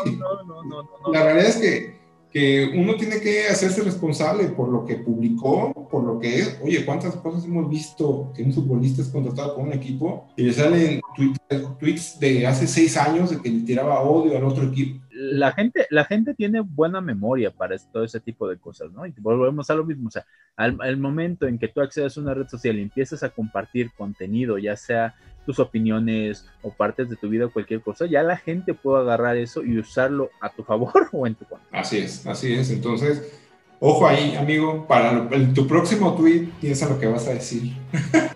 [1.11, 1.97] La realidad es que,
[2.31, 6.59] que uno tiene que hacerse responsable por lo que publicó, por lo que es.
[6.63, 10.53] Oye, ¿cuántas cosas hemos visto que un futbolista es contratado con un equipo y le
[10.53, 11.01] salen
[11.79, 15.06] tweets de hace seis años de que le tiraba odio al otro equipo?
[15.19, 19.05] La gente, la gente tiene buena memoria para todo ese tipo de cosas, ¿no?
[19.05, 20.25] Y volvemos a lo mismo, o sea,
[20.55, 24.57] al, momento en que tú accedes a una red social y empiezas a compartir contenido,
[24.57, 28.73] ya sea tus opiniones o partes de tu vida o cualquier cosa, ya la gente
[28.73, 31.79] puede agarrar eso y usarlo a tu favor o en tu contra.
[31.79, 32.69] Así es, así es.
[32.69, 33.39] Entonces,
[33.79, 37.73] ojo ahí, amigo, para tu próximo tweet piensa lo que vas a decir.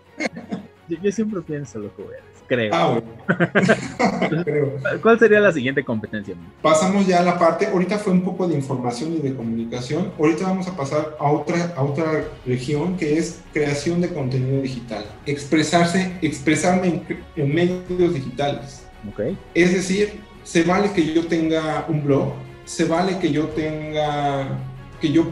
[0.89, 2.73] yo, siempre pienso lo que voy a decir creo.
[2.73, 2.99] Ah,
[5.01, 6.35] ¿Cuál sería la siguiente competencia?
[6.61, 10.43] Pasamos ya a la parte, ahorita fue un poco de información y de comunicación, ahorita
[10.43, 16.11] vamos a pasar a otra, a otra región que es creación de contenido digital, expresarse,
[16.21, 17.01] expresarme
[17.37, 18.85] en, medios digitales.
[19.13, 19.37] Okay.
[19.53, 22.33] Es decir, se vale que yo tenga un blog,
[22.65, 24.59] se vale que yo tenga,
[24.99, 25.29] que yo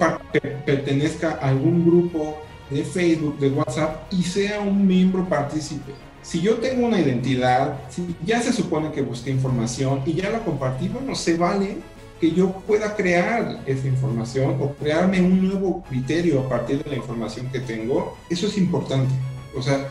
[0.66, 5.92] pertenezca a algún grupo de Facebook, de WhatsApp y sea un miembro partícipe.
[6.22, 10.40] Si yo tengo una identidad, si ya se supone que busqué información y ya la
[10.40, 11.78] compartí, bueno, se vale
[12.20, 16.98] que yo pueda crear esa información o crearme un nuevo criterio a partir de la
[16.98, 18.18] información que tengo.
[18.30, 19.14] Eso es importante.
[19.56, 19.90] O sea,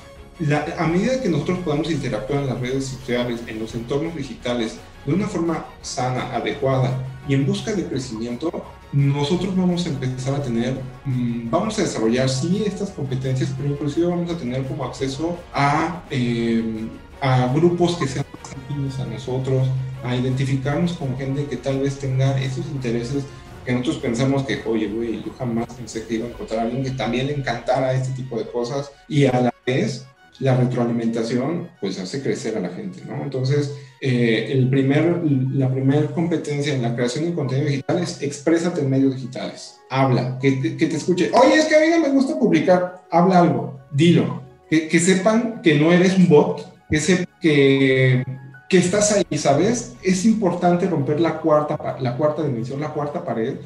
[0.78, 5.14] a medida que nosotros podamos interactuar en las redes sociales, en los entornos digitales, de
[5.14, 6.96] una forma sana, adecuada
[7.28, 12.28] y en busca de crecimiento, nosotros vamos a empezar a tener, mm, vamos a desarrollar
[12.28, 16.88] sí estas competencias, pero inclusive vamos a tener como acceso a, eh,
[17.20, 19.68] a grupos que sean afines a nosotros,
[20.02, 23.24] a identificarnos con gente que tal vez tenga esos intereses
[23.64, 26.82] que nosotros pensamos que, oye, güey, yo jamás pensé que iba a encontrar a alguien
[26.82, 30.06] que también le encantara este tipo de cosas y a la vez
[30.38, 33.22] la retroalimentación pues hace crecer a la gente, ¿no?
[33.22, 38.80] Entonces, eh, el primer, la primera competencia en la creación de contenido digital es exprésate
[38.80, 39.80] en medios digitales.
[39.90, 41.30] Habla, que te, que te escuche.
[41.32, 43.04] Oye, es que a mí no me gusta publicar.
[43.10, 44.42] Habla algo, dilo.
[44.70, 48.22] Que, que sepan que no eres un bot, que, se, que,
[48.68, 49.94] que estás ahí, ¿sabes?
[50.02, 53.56] Es importante romper la cuarta, la cuarta dimensión, la cuarta pared.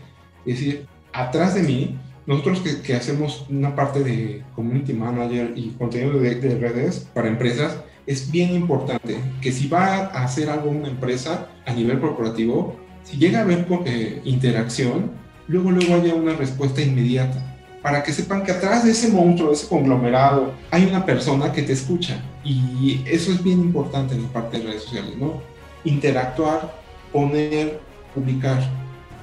[0.47, 5.71] Es decir, atrás de mí nosotros que, que, hacemos una parte de community manager y
[5.71, 10.71] contenido de, de, redes para empresas, es bien importante que si va a hacer algo
[10.71, 15.13] una empresa a nivel corporativo, si llega a haber eh, interacción,
[15.49, 17.49] luego luego haya una respuesta inmediata
[17.83, 21.63] para que sepan que atrás de ese monstruo, de ese conglomerado, hay una persona que
[21.63, 22.23] te escucha.
[22.45, 25.43] Y eso es bien importante en la parte de redes sociales, ¿no?
[25.85, 26.81] Interactuar,
[27.13, 27.81] poner,
[28.15, 28.63] publicar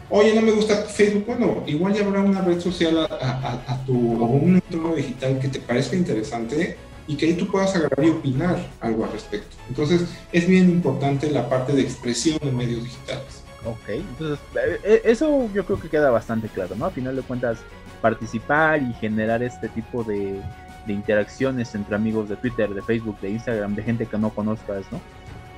[0.09, 4.25] oye, no me gusta Facebook, bueno, igual ya habrá una red social a, tu, o
[4.25, 6.77] un entorno digital que te parezca interesante
[7.09, 9.57] y que ahí tú puedas agarrar y opinar algo al respecto.
[9.67, 13.43] Entonces, es bien importante la parte de expresión en medios digitales.
[13.65, 16.85] Ok, entonces, eh, eh, eso yo creo que queda bastante claro, ¿no?
[16.85, 17.57] A final de cuentas,
[17.99, 20.39] participar y generar este tipo de,
[20.85, 24.85] de interacciones entre amigos de Twitter, de Facebook, de Instagram, de gente que no conozcas,
[24.91, 25.01] ¿no?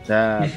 [0.03, 0.49] O sea,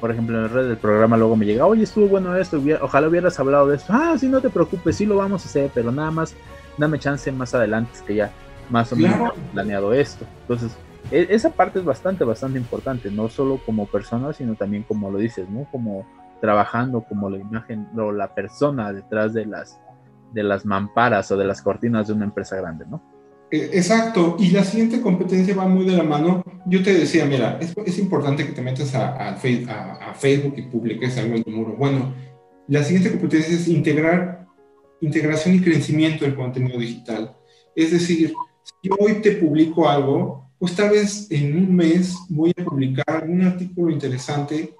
[0.00, 3.08] por ejemplo, en el red del programa luego me llega, oye, estuvo bueno esto, ojalá
[3.08, 3.92] hubieras hablado de esto.
[3.92, 6.34] Ah, sí, no te preocupes, sí lo vamos a hacer, pero nada más
[6.76, 8.30] dame chance más adelante, que ya
[8.70, 10.24] más o menos planeado esto.
[10.42, 10.72] Entonces,
[11.10, 15.18] e, esa parte es bastante, bastante importante, no solo como persona, sino también como lo
[15.18, 15.66] dices, ¿no?
[15.70, 16.06] Como
[16.40, 19.78] trabajando como la imagen o la persona detrás de las
[20.32, 23.02] de las mamparas o de las cortinas de una empresa grande, ¿no?
[23.50, 26.44] Eh, exacto, y la siguiente competencia va muy de la mano.
[26.66, 29.34] Yo te decía, mira, es, es importante que te metas a, a,
[30.14, 31.74] Facebook y publiques algo en tu muro.
[31.76, 32.14] Bueno,
[32.68, 34.46] la siguiente competencia es integrar
[35.00, 37.34] integración y crecimiento del contenido digital.
[37.74, 42.64] Es decir, si hoy te publico algo, pues tal vez en un mes voy a
[42.64, 44.74] publicar un artículo interesante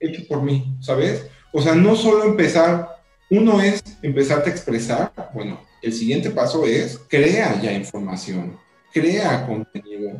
[0.00, 1.26] hecho por mí, ¿sabes?
[1.52, 2.96] O sea, no solo empezar,
[3.30, 8.56] uno es empezarte a expresar, bueno, el siguiente paso es crea ya información,
[8.92, 10.12] crea contenido.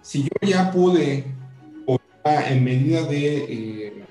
[0.00, 1.24] Si yo ya pude,
[1.86, 4.04] o en medida de, eh,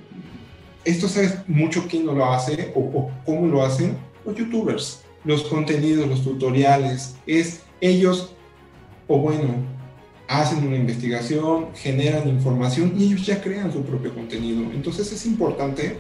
[0.84, 6.08] esto sabes mucho quién no lo hace o, cómo lo hacen, los youtubers, los contenidos,
[6.08, 8.34] los tutoriales, es ellos,
[9.08, 9.56] o bueno,
[10.28, 14.64] hacen una investigación, generan información y ellos ya crean su propio contenido.
[14.74, 15.98] Entonces es importante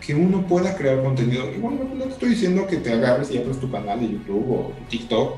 [0.00, 1.50] que uno pueda crear contenido.
[1.52, 4.72] Igual no, te estoy diciendo que te agarres y abres tu canal de YouTube o
[4.88, 5.34] TikTok,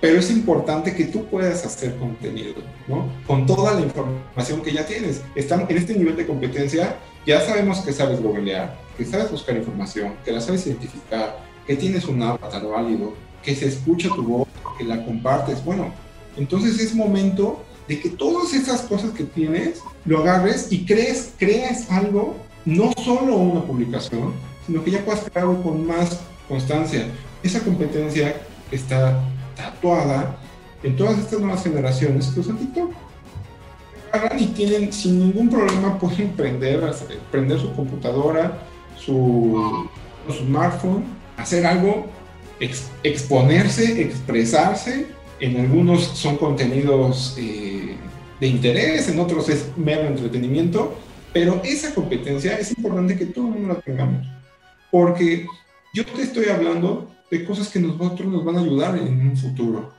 [0.00, 2.54] pero es importante que tú puedas hacer contenido,
[2.86, 3.08] ¿no?
[3.26, 5.22] Con toda la información que ya tienes.
[5.34, 6.96] Estamos en este nivel de competencia,
[7.26, 12.06] ya sabemos que sabes googlear, que sabes buscar información, que la sabes identificar, que tienes
[12.06, 15.64] un avatar válido, que se escucha tu voz, que la compartes.
[15.64, 15.92] Bueno,
[16.36, 21.90] entonces es momento de que todas esas cosas que tienes lo agarres y crees, creas
[21.90, 24.32] algo no solo una publicación,
[24.66, 27.06] sino que ya puedas crear algo con más constancia.
[27.42, 29.20] Esa competencia está
[29.56, 30.36] tatuada
[30.82, 32.92] en todas estas nuevas generaciones que usan TikTok.
[34.38, 36.82] Y tienen, sin ningún problema, pueden prender,
[37.30, 38.58] prender su computadora,
[38.96, 39.88] su,
[40.30, 41.04] smartphone,
[41.36, 42.06] hacer algo,
[42.60, 45.06] exponerse, expresarse.
[45.40, 47.96] En algunos son contenidos eh,
[48.40, 50.96] de interés, en otros es mero entretenimiento
[51.36, 54.26] pero esa competencia es importante que todo el mundo la tengamos,
[54.90, 55.46] porque
[55.92, 59.92] yo te estoy hablando de cosas que nosotros nos van a ayudar en un futuro.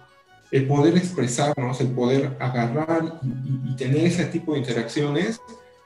[0.49, 5.39] El poder expresarnos, el poder agarrar y, tener ese tipo de interacciones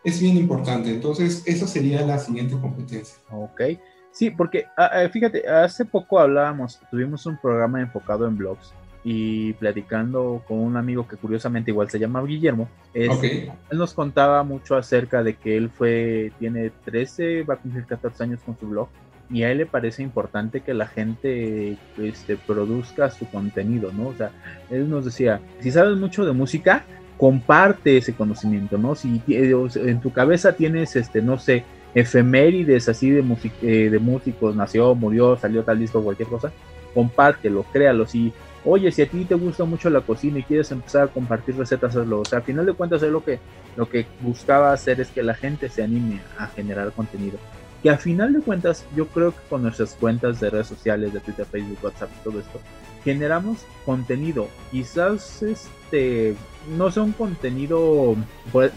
[0.06, 0.90] es bien importante.
[0.90, 3.18] Entonces, esa sería la siguiente competencia.
[3.30, 3.62] Ok.
[4.12, 9.54] Sí, porque ah, ah, fíjate, hace poco hablábamos, tuvimos un programa enfocado en blogs y
[9.54, 13.10] platicando con un amigo que curiosamente igual se llama Guillermo, él
[13.72, 18.42] nos contaba mucho acerca de que él fue, tiene 13, va a cumplir 14 años
[18.46, 18.90] con su blog
[19.32, 24.10] y a él le parece importante que la gente este, produzca su contenido, ¿no?
[24.10, 24.32] O sea,
[24.70, 26.84] él nos decía, si sabes mucho de música,
[27.18, 28.96] comparte ese conocimiento, ¿no?
[28.96, 31.64] Si en tu cabeza tienes, este, no sé,
[31.94, 33.24] efemérides así de,
[33.62, 36.52] eh, de músicos, nació, murió, salió tal disco, cualquier cosa,
[36.94, 38.08] compártelo, créalo.
[38.08, 38.32] Si,
[38.66, 41.96] oye, si a ti te gusta mucho la cocina y quieres empezar a compartir recetas,
[41.96, 42.22] hazlo.
[42.22, 43.40] O sea, al final de cuentas, es lo que,
[43.76, 47.38] lo que buscaba hacer es que la gente se anime a generar contenido
[47.82, 51.20] que a final de cuentas yo creo que con nuestras cuentas de redes sociales, de
[51.20, 52.60] Twitter, Facebook, WhatsApp, todo esto,
[53.04, 54.48] generamos contenido.
[54.72, 56.36] Quizás este
[56.78, 58.16] no sea un contenido,
[58.52, 58.72] pues,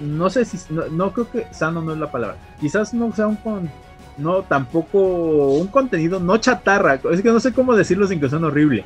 [0.00, 2.36] no sé si, no, creo que sano no es la palabra.
[2.60, 3.70] Quizás no sea un con,
[4.16, 7.00] no tampoco un contenido no chatarra.
[7.10, 8.84] Es que no sé cómo decirlo sin que suene horrible.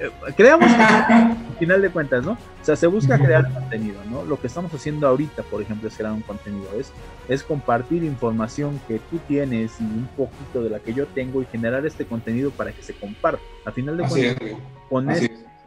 [0.00, 2.32] Eh, creamos al final de cuentas, ¿no?
[2.32, 4.24] O sea, se busca crear contenido, ¿no?
[4.24, 6.92] Lo que estamos haciendo ahorita, por ejemplo, es crear un contenido, es,
[7.28, 11.46] es compartir información que tú tienes y un poquito de la que yo tengo y
[11.46, 13.42] generar este contenido para que se comparta.
[13.64, 14.50] A final de cuentas,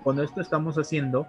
[0.03, 1.27] con, esto, estamos haciendo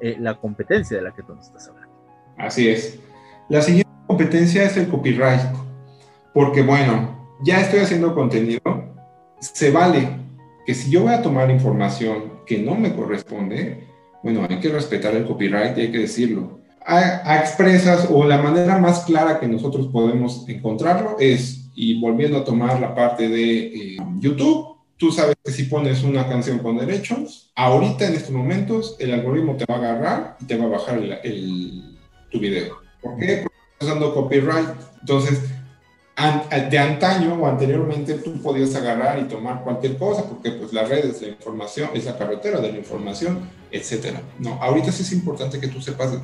[0.00, 1.94] eh, la competencia de la que tú nos estás hablando.
[2.36, 3.00] Así es.
[3.48, 5.40] La siguiente competencia es el copyright,
[6.34, 8.60] porque bueno, ya estoy haciendo contenido,
[9.40, 10.18] se vale
[10.66, 13.86] que si yo voy a tomar información que no me corresponde,
[14.22, 16.58] bueno, hay que respetar el copyright y hay que decirlo.
[16.84, 22.44] A, expresas o la manera más clara que nosotros podemos encontrarlo es, y volviendo a
[22.44, 27.52] tomar la parte de eh, YouTube, tú sabes que si pones una canción con derechos,
[27.54, 30.98] ahorita en estos momentos el algoritmo te va a agarrar y te va a bajar
[31.22, 31.98] el,
[32.30, 32.78] tu video.
[33.02, 33.42] ¿Por qué?
[33.42, 34.68] Porque estás usando copyright.
[35.00, 35.42] Entonces,
[36.70, 41.04] de antaño o anteriormente tú podías agarrar y tomar cualquier cosa porque pues la red
[41.04, 44.20] es la información, es la carretera de la información, etcétera.
[44.40, 46.18] No, ahorita sí es importante que tú sepas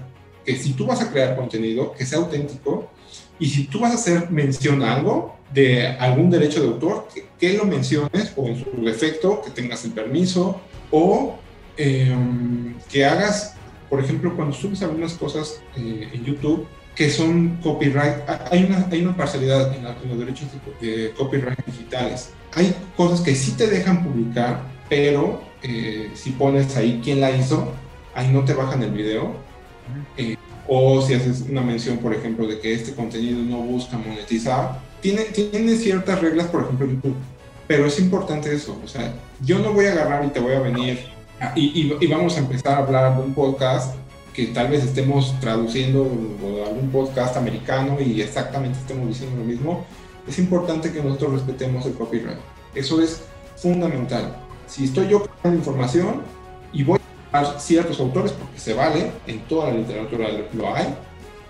[0.44, 2.90] que si tú vas a crear contenido, que sea auténtico
[3.38, 7.06] y si tú vas a hacer mención a algo de algún derecho de autor,
[7.38, 11.36] que, lo menciones o en su defecto que tengas el permiso o
[11.76, 13.54] em, que hagas,
[13.88, 18.16] por ejemplo, cuando subes algunas cosas eh, en YouTube, que son copyright,
[18.50, 20.48] hay una, hay una parcialidad en, los derechos
[20.80, 22.30] de, copyright digitales.
[22.52, 27.72] Hay cosas que sí te dejan publicar, pero eh, si pones ahí quién la hizo,
[28.14, 29.34] ahí no te bajan el video.
[30.16, 30.36] Eh,
[30.66, 35.24] o si haces una mención, por ejemplo, de que este contenido no busca monetizar, tiene,
[35.24, 37.16] tiene ciertas reglas, por ejemplo, YouTube.
[37.66, 40.60] Pero es importante eso, o sea, yo no voy a agarrar y te voy a
[40.60, 41.14] venir
[41.56, 43.94] y, y, y vamos a empezar a hablar de un podcast
[44.34, 46.02] que tal vez estemos traduciendo
[46.66, 49.86] algún podcast americano y exactamente estemos diciendo lo mismo,
[50.26, 52.38] es importante que nosotros respetemos el copyright.
[52.74, 53.22] Eso es
[53.56, 54.36] fundamental.
[54.66, 56.22] Si estoy yo creando información
[56.72, 56.98] y voy
[57.30, 60.94] a ciertos autores, porque se vale, en toda la literatura lo hay,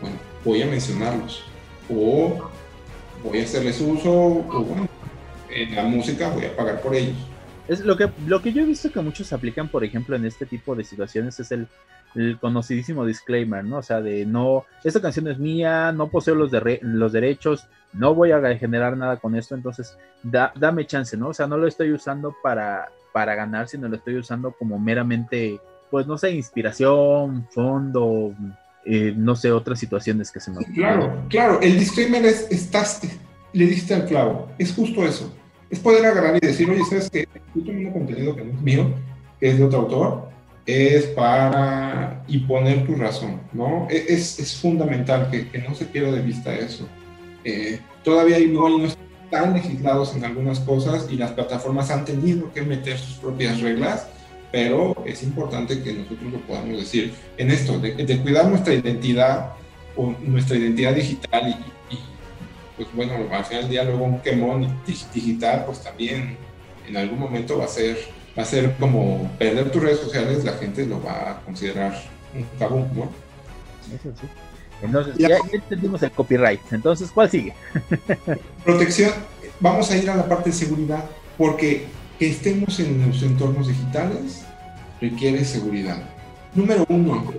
[0.00, 1.42] bueno, voy a mencionarlos.
[1.88, 2.50] O
[3.22, 4.86] voy a hacerles uso, o bueno,
[5.48, 7.16] en la música voy a pagar por ellos.
[7.66, 10.44] Es lo que, lo que yo he visto que muchos aplican, por ejemplo, en este
[10.44, 11.66] tipo de situaciones es el
[12.14, 13.78] el conocidísimo disclaimer, ¿no?
[13.78, 18.14] O sea, de no, esta canción es mía, no poseo los, de los derechos, no
[18.14, 21.28] voy a generar nada con esto, entonces dame chance, ¿no?
[21.28, 25.60] O sea, no lo estoy usando para, para ganar, sino lo estoy usando como meramente,
[25.90, 28.34] pues no sé, inspiración, fondo,
[28.84, 30.74] eh, no sé, otras situaciones que se me ocurren.
[30.74, 33.00] Claro, claro, el disclaimer es, estás,
[33.52, 35.32] le diste al clavo, es justo eso.
[35.70, 37.26] Es poder agarrar y decir, oye, ¿sabes qué?
[37.54, 38.94] Yo tengo un contenido que no es mío,
[39.40, 40.28] que es de otro autor,
[40.66, 43.86] es para imponer tu razón, ¿no?
[43.90, 46.88] E, es, es fundamental que, que, no se pierda de vista eso.
[47.44, 52.62] Eh, todavía igual no están legislados en algunas cosas y las plataformas han tenido que
[52.62, 54.06] meter sus propias reglas,
[54.50, 59.52] pero es importante que nosotros lo podamos decir en esto, de, de cuidar nuestra identidad
[59.96, 61.98] o nuestra identidad digital y, y,
[62.76, 64.80] pues bueno, al final del día luego un quemón
[65.12, 66.36] digital pues también
[66.88, 67.96] en algún momento va a ser
[68.36, 71.94] va a ser como perder tus redes sociales, la gente lo va a considerar
[72.34, 73.10] un tabú, ¿no?
[73.94, 74.26] Eso sí.
[74.82, 76.60] Entonces, ya, entendimos el copyright.
[76.72, 77.54] Entonces, ¿cuál sigue?
[78.64, 79.12] Protección.
[79.60, 81.04] Vamos a ir a la parte de seguridad,
[81.38, 81.86] porque
[82.18, 84.42] que estemos en los entornos digitales
[85.00, 86.02] requiere seguridad.
[86.54, 87.32] Número uno,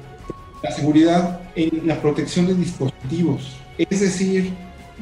[0.64, 3.58] la seguridad en la protección de dispositivos.
[3.78, 4.54] Es decir,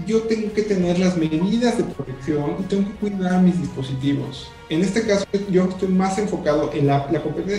[0.07, 4.49] yo tengo que tener las medidas de protección y tengo que cuidar mis dispositivos.
[4.69, 7.07] En este caso, yo estoy más enfocado en la,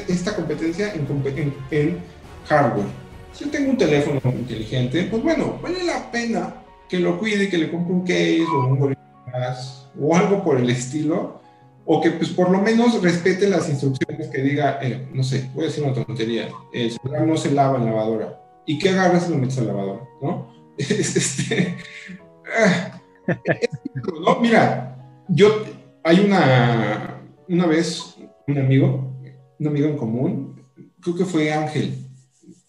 [0.09, 1.07] esta competencia en,
[1.71, 1.99] en,
[2.47, 2.87] hardware.
[3.33, 6.55] Si yo tengo un teléfono inteligente, pues bueno, vale la pena
[6.89, 8.97] que lo cuide, que le compre un case o un
[10.01, 11.41] o algo por el estilo,
[11.87, 15.65] o que pues por lo menos respete las instrucciones que diga, eh, no sé, voy
[15.65, 18.41] a decir una tontería, el celular no se lava en lavadora.
[18.67, 20.01] ¿Y qué agarras y lo metes en lavadora?
[20.23, 20.49] ¿No?
[20.79, 21.77] este,
[24.21, 24.97] no, mira,
[25.29, 25.65] yo,
[26.03, 29.17] hay una, una vez, un amigo,
[29.59, 30.63] un amigo en común,
[31.01, 31.95] creo que fue Ángel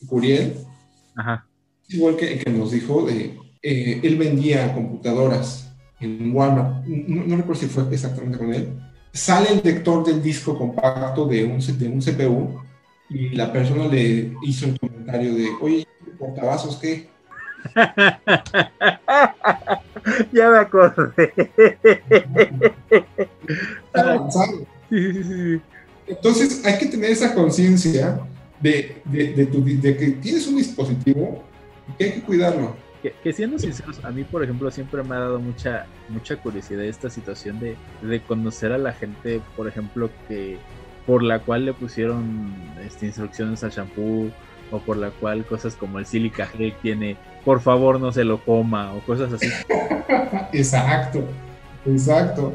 [0.08, 0.56] Curiel,
[1.90, 7.68] igual que, que nos dijo, de, eh, él vendía computadoras en Walmart, no, recuerdo si
[7.68, 8.80] fue exactamente con él,
[9.12, 12.62] sale el lector del disco compacto de un, de un CPU
[13.10, 15.88] y la persona le hizo un comentario de, oye,
[16.20, 17.10] portavasos, ¿qué?
[20.34, 21.34] ya me acordé.
[26.08, 28.20] Entonces hay que tener esa conciencia
[28.62, 31.44] de, de, que tienes un dispositivo
[31.88, 32.76] y que hay que cuidarlo.
[33.24, 37.10] Que, siendo sinceros, a mí por ejemplo siempre me ha dado mucha, mucha curiosidad esta
[37.10, 40.58] situación de, de conocer a la gente, por ejemplo, que
[41.06, 42.52] por la cual le pusieron
[42.84, 44.32] este, instrucciones al shampoo
[44.76, 48.44] o por la cual cosas como el silica gel tiene por favor no se lo
[48.44, 49.48] coma o cosas así.
[50.52, 51.24] exacto,
[51.86, 52.54] exacto.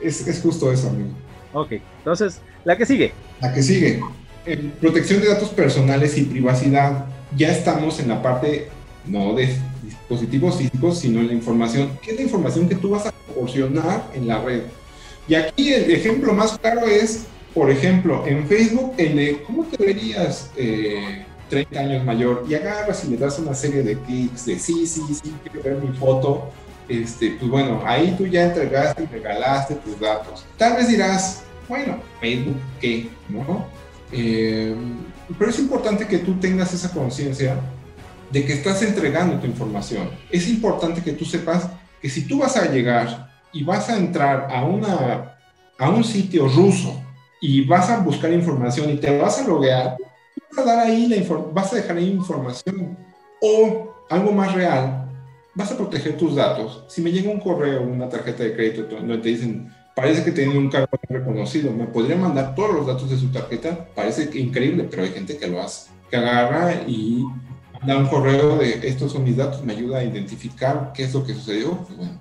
[0.00, 1.10] Es, es, justo eso, amigo.
[1.52, 3.12] Ok, entonces, la que sigue.
[3.40, 4.00] La que sigue.
[4.44, 8.68] En protección de datos personales y privacidad, ya estamos en la parte
[9.06, 11.90] no de dispositivos físicos, sino en la información.
[12.02, 14.62] ¿Qué es la información que tú vas a proporcionar en la red?
[15.28, 20.50] Y aquí el ejemplo más claro es, por ejemplo, en Facebook, el cómo te verías
[20.56, 24.86] eh, 30 años mayor y agarras y le das una serie de clics de sí,
[24.86, 26.50] sí, sí, quiero ver mi foto,
[26.88, 30.44] este, pues bueno, ahí tú ya entregaste y regalaste tus datos.
[30.56, 33.08] Tal vez dirás, bueno, Facebook, ¿qué?
[33.28, 33.66] ¿No?
[34.12, 34.74] Eh,
[35.38, 37.56] pero es importante que tú tengas esa conciencia
[38.30, 40.10] de que estás entregando tu información.
[40.30, 41.68] Es importante que tú sepas
[42.00, 45.36] que si tú vas a llegar y vas a entrar a, una,
[45.78, 47.00] a un sitio ruso
[47.40, 49.96] y vas a buscar información y te vas a loguear,
[50.58, 51.16] a dar ahí la
[51.52, 52.96] vas a dejar ahí información
[53.40, 55.10] o algo más real,
[55.54, 56.84] vas a proteger tus datos.
[56.88, 60.56] Si me llega un correo, una tarjeta de crédito donde te dicen, parece que tiene
[60.56, 65.02] un cargo reconocido, me podría mandar todos los datos de su tarjeta, parece increíble, pero
[65.02, 67.24] hay gente que lo hace, que agarra y
[67.86, 71.24] da un correo de estos son mis datos, me ayuda a identificar qué es lo
[71.24, 71.78] que sucedió.
[71.78, 72.20] Pues bueno,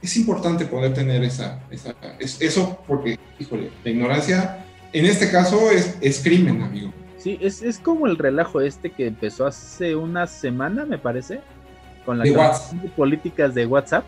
[0.00, 5.96] es importante poder tener esa, esa eso porque, híjole, la ignorancia en este caso es,
[6.00, 6.92] es crimen, amigo.
[7.22, 11.40] Sí, es, es como el relajo este que empezó hace una semana, me parece,
[12.04, 14.04] con las políticas de WhatsApp,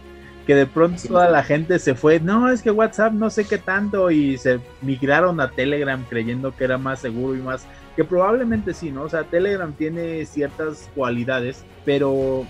[0.48, 3.58] que de pronto toda la gente se fue, no, es que WhatsApp no sé qué
[3.58, 8.74] tanto, y se migraron a Telegram creyendo que era más seguro y más, que probablemente
[8.74, 9.02] sí, ¿no?
[9.02, 12.44] O sea, Telegram tiene ciertas cualidades, pero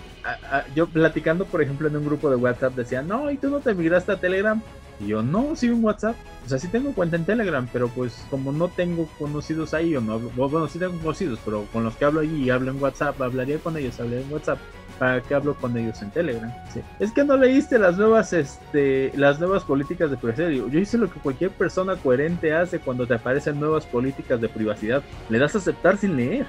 [0.74, 3.74] yo platicando, por ejemplo, en un grupo de WhatsApp decía, no, ¿y tú no te
[3.74, 4.60] migraste a Telegram?
[5.00, 6.14] Y yo, no, sí, un WhatsApp.
[6.44, 10.00] O sea, sí tengo cuenta en Telegram, pero pues como no tengo conocidos ahí, o
[10.00, 13.58] no, bueno, sí tengo conocidos, pero con los que hablo allí hablo en WhatsApp, hablaría
[13.58, 14.58] con ellos, hablaría en WhatsApp.
[14.98, 16.52] ¿Para qué hablo con ellos en Telegram?
[16.72, 16.80] Sí.
[17.00, 20.50] Es que no leíste las nuevas, este, las nuevas políticas de privacidad.
[20.50, 25.02] Yo hice lo que cualquier persona coherente hace cuando te aparecen nuevas políticas de privacidad.
[25.28, 26.46] Le das a aceptar sin leer.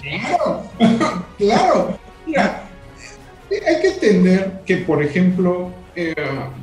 [0.00, 0.62] Claro,
[1.38, 1.98] claro.
[2.26, 2.68] Mira,
[3.50, 6.14] hay que entender que, por ejemplo, eh,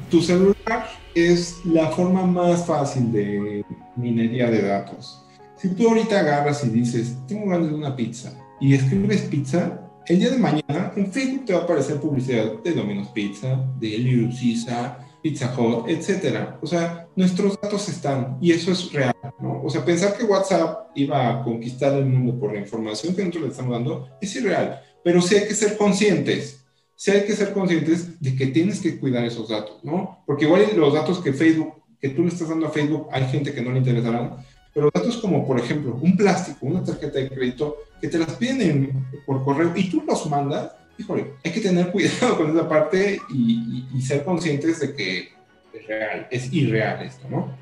[0.09, 5.23] tu celular es la forma más fácil de minería de datos.
[5.57, 10.19] Si tú ahorita agarras y dices, tengo ganas de una pizza, y escribes pizza, el
[10.19, 14.29] día de mañana en Facebook te va a aparecer publicidad de Domino's Pizza, de Little
[14.29, 16.49] Caesar, Pizza Hut, etc.
[16.61, 19.63] O sea, nuestros datos están y eso es real, ¿no?
[19.63, 23.45] O sea, pensar que WhatsApp iba a conquistar el mundo por la información que nosotros
[23.45, 26.61] le estamos dando es irreal, pero sí hay que ser conscientes
[26.95, 30.23] sí hay que ser conscientes de que tienes que cuidar esos datos, ¿no?
[30.27, 33.51] Porque igual los datos que Facebook, que tú le estás dando a Facebook, hay gente
[33.51, 34.37] que no le interesarán,
[34.73, 39.07] pero datos como, por ejemplo, un plástico, una tarjeta de crédito, que te las piden
[39.25, 43.85] por correo y tú los mandas, híjole, hay que tener cuidado con esa parte y,
[43.93, 45.29] y ser conscientes de que
[45.73, 47.55] es real, es irreal esto, ¿no?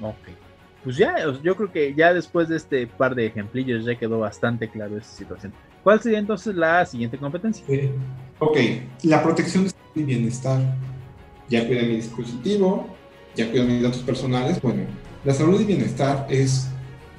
[0.00, 0.28] Ok.
[0.84, 4.68] Pues ya, yo creo que ya después de este par de ejemplillos ya quedó bastante
[4.68, 5.52] claro esta situación.
[5.82, 7.64] ¿Cuál sería entonces la siguiente competencia?
[8.38, 8.56] ok,
[9.02, 10.60] la protección de salud y bienestar.
[11.48, 12.88] Ya cuida mi dispositivo,
[13.34, 14.60] ya cuida mis datos personales.
[14.60, 14.82] Bueno,
[15.24, 16.68] la salud y bienestar es,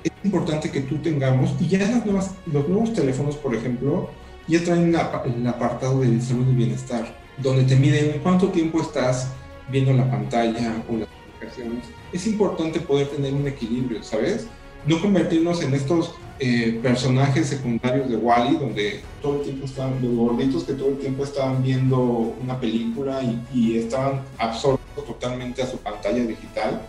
[0.03, 4.09] es importante que tú tengamos, y ya las nuevas, los nuevos teléfonos, por ejemplo,
[4.47, 9.29] ya traen el apartado de salud y bienestar, donde te miden cuánto tiempo estás
[9.69, 11.85] viendo la pantalla o las aplicaciones.
[12.13, 14.47] Es importante poder tener un equilibrio, ¿sabes?
[14.85, 20.15] No convertirnos en estos eh, personajes secundarios de Wally, donde todo el tiempo estaban, los
[20.15, 21.97] gorditos que todo el tiempo estaban viendo
[22.41, 23.21] una película
[23.53, 26.81] y, estaban absortos totalmente a su pantalla digital.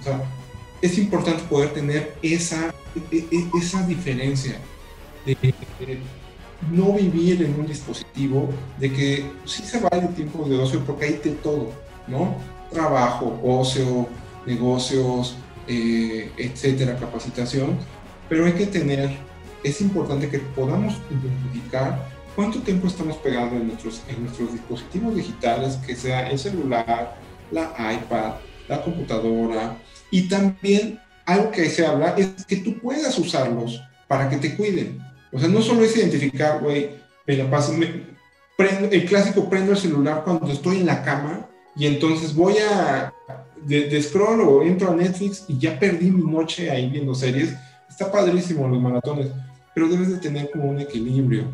[0.00, 0.20] O sea,
[0.82, 2.74] es importante poder tener esa,
[3.12, 4.58] e, e, esa diferencia
[5.24, 5.36] de,
[6.70, 11.12] no vivir en un dispositivo de que sí se vale tiempo de ocio porque hay
[11.14, 11.70] de todo,
[12.06, 12.36] ¿no?
[12.70, 14.06] Trabajo, ocio,
[14.46, 15.36] negocios,
[15.66, 17.78] eh, etcétera, capacitación,
[18.28, 19.10] pero hay que tener,
[19.64, 25.76] es importante que podamos identificar cuánto tiempo estamos pegando en nuestros, en nuestros dispositivos digitales,
[25.86, 27.16] que sea el celular,
[27.50, 28.34] la iPad,
[28.68, 29.76] la computadora,
[30.10, 35.09] y también algo que se habla es que tú puedas usarlos para que te cuiden.
[35.32, 36.90] O sea, no solo es identificar, güey,
[37.26, 37.72] me la paso,
[38.56, 43.12] prendo, el clásico prendo el celular cuando estoy en la cama y entonces voy a
[43.64, 47.54] de, scroll o entro a Netflix y ya perdí mi noche ahí viendo series.
[47.88, 49.28] Está padrísimo los maratones,
[49.74, 51.44] pero debes de tener como un equilibrio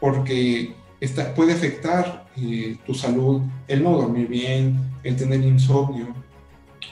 [0.00, 6.14] porque esta, puede afectar eh, tu salud, el no dormir bien, el tener insomnio.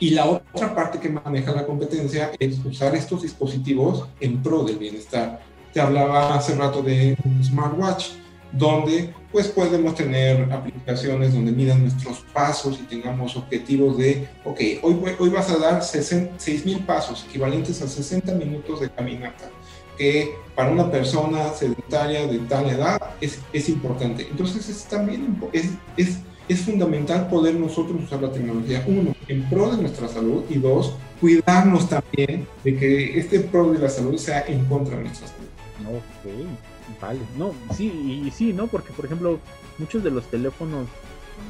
[0.00, 4.78] Y la otra parte que maneja la competencia es usar estos dispositivos en pro del
[4.78, 5.40] bienestar.
[5.72, 8.10] Te hablaba hace rato de un smartwatch,
[8.52, 15.00] donde pues podemos tener aplicaciones donde midan nuestros pasos y tengamos objetivos de, ok, hoy,
[15.18, 19.50] hoy vas a dar 6.000 pasos, equivalentes a 60 minutos de caminata,
[19.96, 24.28] que para una persona sedentaria de tal edad es, es importante.
[24.30, 29.70] Entonces es también es, es, es fundamental poder nosotros usar la tecnología, uno, en pro
[29.74, 34.44] de nuestra salud y dos, cuidarnos también de que este pro de la salud sea
[34.46, 35.51] en contra de nuestra salud.
[35.90, 37.20] Ok, vale.
[37.36, 38.66] No, sí, y sí, ¿no?
[38.66, 39.38] Porque, por ejemplo,
[39.78, 40.86] muchos de los teléfonos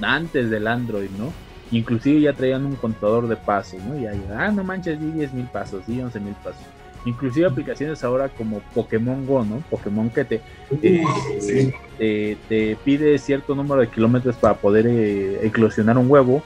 [0.01, 1.33] antes del Android, ¿no?
[1.71, 3.99] Inclusive ya traían un contador de pasos, ¿no?
[3.99, 6.63] Y ahí, ah, no manches, di 10 mil pasos, di 11 mil pasos.
[7.05, 9.63] Inclusive aplicaciones ahora como Pokémon Go, ¿no?
[9.71, 10.41] Pokémon que te,
[11.99, 16.43] te, pide cierto número de kilómetros para poder eh, eclosionar un huevo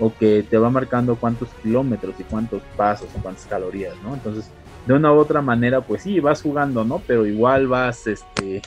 [0.00, 4.14] o que te va marcando cuántos kilómetros y cuántos pasos o cuántas calorías, ¿no?
[4.14, 4.50] Entonces,
[4.88, 7.02] de una u otra manera, pues sí, vas jugando, ¿no?
[7.06, 8.62] Pero igual vas, este,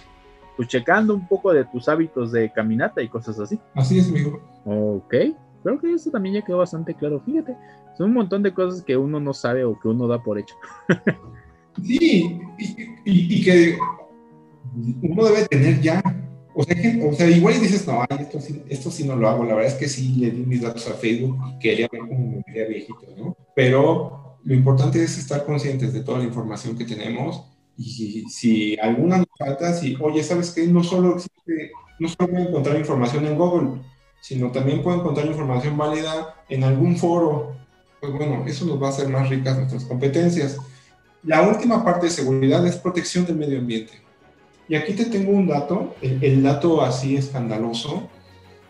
[0.56, 3.60] pues checando un poco de tus hábitos de caminata y cosas así.
[3.74, 4.40] Así es, amigo.
[4.64, 5.16] Ok,
[5.64, 7.24] creo que eso también ya quedó bastante claro.
[7.26, 7.58] Fíjate,
[7.98, 10.54] son un montón de cosas que uno no sabe o que uno da por hecho.
[11.84, 12.40] sí,
[13.04, 13.80] y, que
[15.02, 16.04] uno debe tener ya.
[16.54, 18.38] O sea, o sea igual dices, no, esto,
[18.70, 19.44] esto sí no lo hago.
[19.44, 22.30] La verdad es que sí le di mis datos a Facebook y quería ver cómo
[22.30, 23.36] me veía viejito, ¿no?
[23.56, 27.44] Pero lo importante es estar conscientes de toda la información que tenemos
[27.78, 30.68] y si, alguna nos falta, si, oye, ¿sabes qué?
[30.68, 33.82] No solo existe, no solo puedo encontrar información en Google,
[34.22, 37.56] sino también puedo encontrar información válida en algún foro.
[38.00, 40.58] Pues bueno, eso nos va a hacer más ricas nuestras competencias.
[41.24, 43.94] La última parte de seguridad es protección del medio ambiente.
[44.68, 48.10] Y aquí te tengo un dato, el, dato así escandaloso.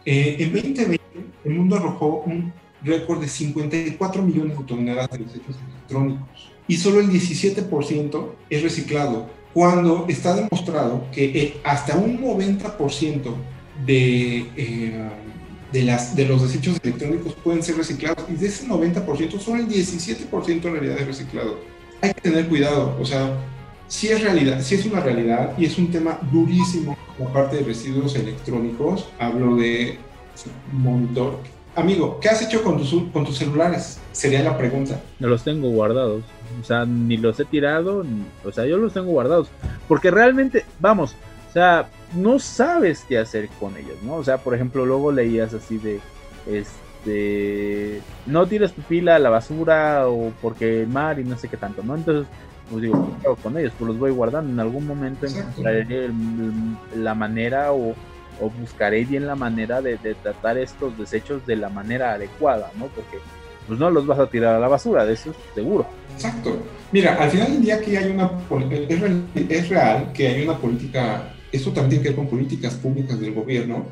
[0.06, 1.00] Eh, en 2020,
[1.46, 2.52] el mundo arrojó un
[2.84, 9.30] récord de 54 millones de toneladas de desechos electrónicos y solo el 17% es reciclado,
[9.54, 13.34] cuando está demostrado que eh, hasta un 90%
[13.86, 15.10] de, eh,
[15.72, 19.68] de, las, de los desechos electrónicos pueden ser reciclados y de ese 90% solo el
[19.68, 21.60] 17% en realidad es reciclado.
[22.02, 23.38] Hay que tener cuidado, o sea,
[23.88, 27.64] si es realidad, si es una realidad y es un tema durísimo la parte de
[27.64, 29.98] residuos electrónicos, hablo de
[30.72, 31.40] monitor
[31.76, 34.00] Amigo, ¿qué has hecho con tus, con tus celulares?
[34.12, 35.00] Sería la pregunta.
[35.20, 36.24] No los tengo guardados.
[36.60, 38.06] O sea, ni los he tirado.
[38.44, 39.48] o sea, yo los tengo guardados.
[39.88, 41.16] Porque realmente, vamos,
[41.50, 44.16] o sea, no sabes qué hacer con ellos, ¿no?
[44.16, 46.02] O sea, por ejemplo, luego leías así de,
[46.46, 51.48] este, no tires tu pila a la basura o porque el mar y no sé
[51.48, 51.96] qué tanto, ¿no?
[51.96, 52.28] Entonces,
[52.70, 53.74] pues digo, ¿qué hago con ellos?
[53.78, 54.52] Pues los voy guardando.
[54.52, 56.10] En algún momento encontraré
[56.96, 57.96] la manera o
[58.42, 62.88] o buscaré bien la manera de, tratar estos desechos de la manera adecuada, ¿no?
[62.88, 63.20] Porque
[63.68, 65.86] pues no los vas a tirar a la basura, de eso seguro.
[66.16, 66.58] Exacto.
[66.92, 68.32] Mira, al final del día que hay una,
[69.50, 73.34] es real que hay una política, esto también tiene que ver con políticas públicas del
[73.34, 73.86] gobierno,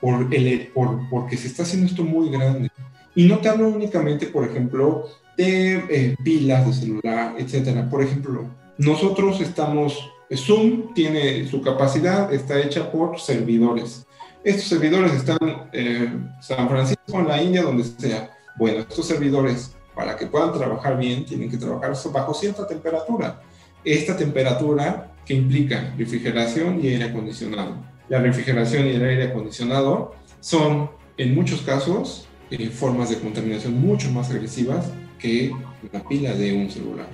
[0.00, 2.70] por el, por, porque se está haciendo esto muy grande.
[3.14, 7.88] Y no te hablo únicamente, por ejemplo, de eh, pilas de celular, etcétera.
[7.88, 8.44] Por ejemplo,
[8.76, 14.06] nosotros estamos Zoom tiene su capacidad, está hecha por servidores.
[14.42, 18.30] Estos servidores están en San Francisco, en la India, donde sea.
[18.56, 23.40] Bueno, estos servidores, para que puedan trabajar bien, tienen que trabajar bajo cierta temperatura.
[23.84, 27.76] Esta temperatura que implica refrigeración y aire acondicionado.
[28.08, 34.10] La refrigeración y el aire acondicionado son, en muchos casos, eh, formas de contaminación mucho
[34.12, 35.52] más agresivas que
[35.92, 37.08] la pila de un celular.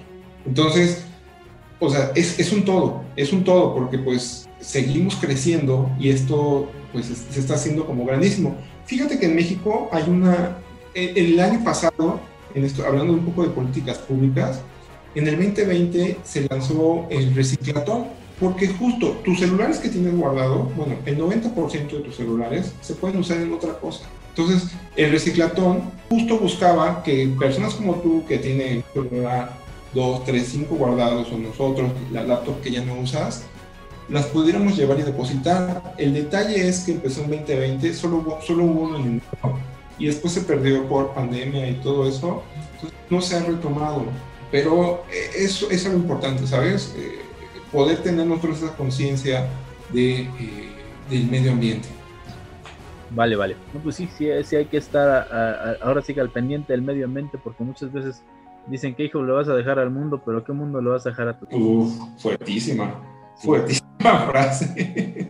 [0.45, 1.07] Entonces,
[1.83, 6.71] o sea, es, es, un todo, es un todo, porque pues seguimos creciendo y esto
[6.93, 8.55] pues se está haciendo como grandísimo.
[8.87, 10.59] Fíjate que en México hay una,
[10.95, 12.21] el, año pasado,
[12.55, 14.61] en esto, hablando un poco de políticas públicas,
[15.17, 18.23] en el 2020 se lanzó el reciclatón.
[18.41, 23.21] Porque justo tus celulares que tienes guardado, bueno, el 90% de tus celulares se pueden
[23.21, 24.05] usar en otra cosa.
[24.31, 29.62] Entonces, el reciclatón justo buscaba que personas como tú, que tienen celular
[29.95, 33.45] 2, 3, 5 guardados, o nosotros, la laptop que ya no usas,
[34.09, 35.95] las pudiéramos llevar y depositar.
[35.99, 39.23] El detalle es que empezó en 2020, solo hubo, solo hubo uno en el
[39.99, 42.43] y después se perdió por pandemia y todo eso,
[42.75, 44.05] entonces no se ha retomado.
[44.51, 46.95] Pero eh, eso, es algo importante, ¿sabes?
[46.97, 47.21] Eh,
[47.71, 49.49] poder tener nosotros esa conciencia
[49.93, 50.29] de, eh,
[51.09, 51.89] del medio ambiente.
[53.11, 53.57] Vale, vale.
[53.73, 55.29] No, pues sí, sí, sí hay que estar
[55.83, 58.23] ahora sí que al pendiente del medio ambiente, porque muchas veces
[58.67, 61.11] dicen que hijo le vas a dejar al mundo, pero ¿qué mundo le vas a
[61.11, 63.01] dejar a tu Uf, fuertísima,
[63.37, 63.83] fuertísima
[64.31, 65.29] frase.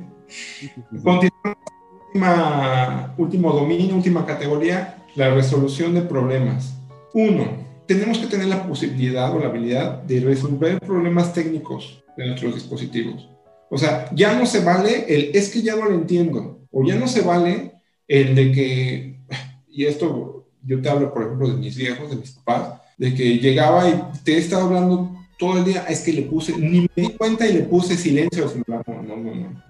[1.03, 1.72] Continuamos
[2.12, 6.76] última, último dominio, última categoría, la resolución de problemas.
[7.14, 7.45] Uno,
[7.87, 13.28] tenemos que tener la posibilidad o la habilidad de resolver problemas técnicos de nuestros dispositivos.
[13.70, 16.97] O sea, ya no se vale el es que ya no lo entiendo, o ya
[16.97, 17.72] no se vale
[18.07, 19.20] el de que,
[19.70, 23.38] y esto yo te hablo, por ejemplo, de mis viejos, de mis papás, de que
[23.38, 27.03] llegaba y te he estado hablando todo el día, es que le puse, ni me
[27.03, 29.62] di cuenta y le puse silencio No, no, no, no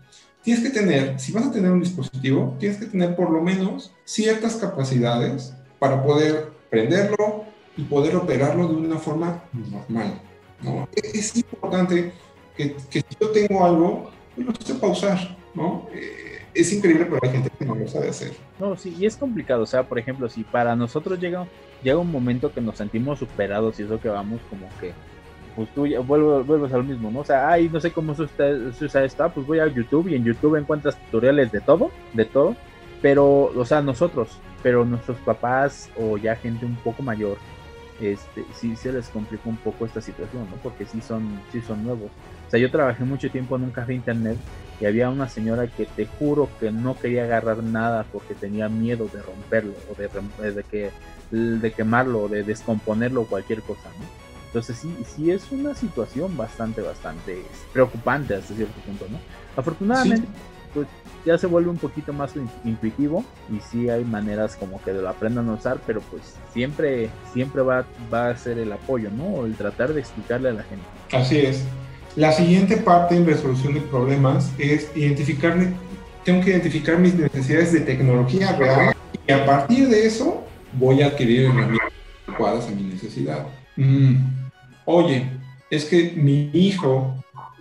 [0.43, 3.93] tienes que tener, si vas a tener un dispositivo, tienes que tener por lo menos
[4.05, 7.45] ciertas capacidades para poder prenderlo
[7.77, 10.20] y poder operarlo de una forma normal.
[10.61, 10.89] ¿no?
[10.95, 12.12] Es importante
[12.57, 15.37] que, que si yo tengo algo, pues lo sepa usar.
[15.55, 15.87] ¿no?
[16.55, 18.32] Es increíble, pero hay gente que no lo sabe hacer.
[18.59, 19.62] No, sí, y es complicado.
[19.62, 21.46] O sea, por ejemplo, si para nosotros llega,
[21.82, 24.92] llega un momento que nos sentimos superados y eso que vamos como que
[25.55, 27.20] pues tú ya vuelves, vuelves a lo mismo, ¿no?
[27.20, 30.24] O sea, ay, no sé cómo se usa, esto, pues voy a YouTube y en
[30.24, 32.57] YouTube encuentras tutoriales de todo, de todo,
[33.00, 37.36] pero, o sea, nosotros, pero nuestros papás o ya gente un poco mayor,
[38.00, 40.57] este, sí se les complica un poco esta situación, ¿no?
[40.62, 42.11] Porque sí son, sí son nuevos.
[42.53, 44.36] O sea, yo trabajé mucho tiempo en un café internet
[44.78, 49.09] y había una señora que te juro que no quería agarrar nada porque tenía miedo
[49.11, 50.90] de romperlo o de, de, que,
[51.30, 54.05] de quemarlo o de descomponerlo o cualquier cosa, ¿no?
[54.48, 57.42] Entonces sí, sí es una situación bastante, bastante
[57.72, 59.18] preocupante hasta cierto punto, ¿no?
[59.57, 60.28] Afortunadamente,
[60.74, 60.88] pues
[61.24, 62.34] ya se vuelve un poquito más
[62.64, 67.62] intuitivo y sí hay maneras como que lo aprendan a usar, pero pues siempre, siempre
[67.62, 69.46] va, va a ser el apoyo, ¿no?
[69.46, 70.84] El tratar de explicarle a la gente.
[71.12, 71.64] Así es.
[72.17, 75.57] La siguiente parte en resolución de problemas es identificar,
[76.25, 78.95] tengo que identificar mis necesidades de tecnología real
[79.27, 80.45] y a partir de eso
[80.75, 81.93] voy a adquirir herramientas
[82.27, 83.47] adecuadas a mi necesidad.
[83.77, 84.43] Mm
[84.85, 85.31] oye,
[85.71, 87.15] es que mi hijo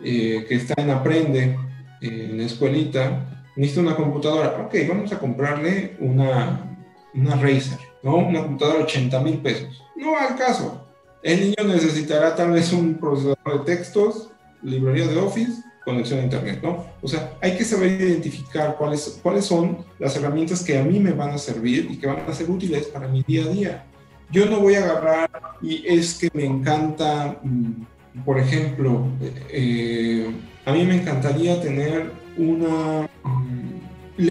[0.04, 1.58] eh, que está en Aprende,
[2.02, 4.58] en la escuelita, necesita una computadora.
[4.66, 6.78] Ok, vamos a comprarle una,
[7.14, 8.16] una Razer, ¿no?
[8.16, 9.84] Una computadora de 80 mil pesos.
[9.96, 10.88] No al caso.
[11.22, 14.31] El niño necesitará tal vez un procesador de textos,
[14.64, 16.86] librería de Office, conexión a Internet, ¿no?
[17.02, 21.12] O sea, hay que saber identificar cuáles, cuáles son las herramientas que a mí me
[21.12, 23.86] van a servir y que van a ser útiles para mi día a día.
[24.32, 25.30] Yo no voy a agarrar
[25.62, 29.08] y es que me encanta, mm, por ejemplo,
[29.50, 30.32] eh,
[30.66, 34.26] a mí me encantaría tener una mm,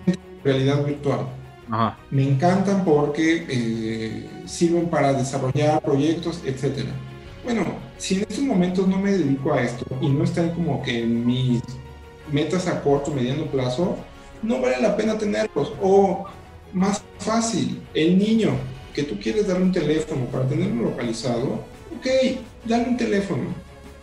[0.45, 1.27] realidad virtual.
[2.11, 6.87] Me encantan porque eh, sirven para desarrollar proyectos, etc.
[7.45, 7.65] Bueno,
[7.99, 11.27] si en estos momentos no me dedico a esto y no están como que en
[11.27, 11.63] mis
[12.31, 13.97] metas a corto, mediano plazo,
[14.43, 15.73] no vale la pena tenerlos.
[15.83, 16.27] O
[16.73, 18.51] más fácil, el niño
[18.95, 21.65] que tú quieres darle un teléfono para tenerlo localizado,
[21.97, 22.07] ok,
[22.65, 23.45] dale un teléfono,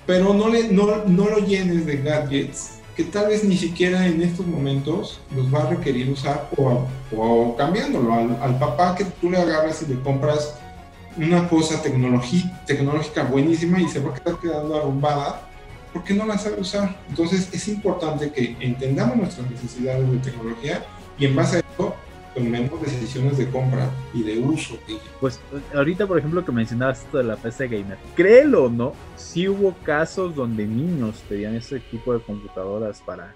[0.05, 5.53] pero no, lo llenes de gadgets que tal vez ni siquiera en estos momentos los
[5.53, 9.93] va a requerir usar o, o cambiándolo al, al, papá que tú le agarras y
[9.93, 10.55] le compras
[11.17, 15.41] una cosa tecnológica buenísima y se va a quedar quedando arrumbada
[15.91, 16.95] porque no la sabe usar.
[17.09, 20.85] Entonces es importante que entendamos nuestras necesidades de tecnología
[21.17, 21.95] y en base a eso
[22.35, 24.77] tomemos decisiones de compra y de uso.
[25.19, 25.39] Pues
[25.73, 29.73] ahorita, por ejemplo, que mencionabas esto de la PC gamer, créelo o no, sí hubo
[29.83, 33.33] casos donde niños pedían ese tipo de computadoras para,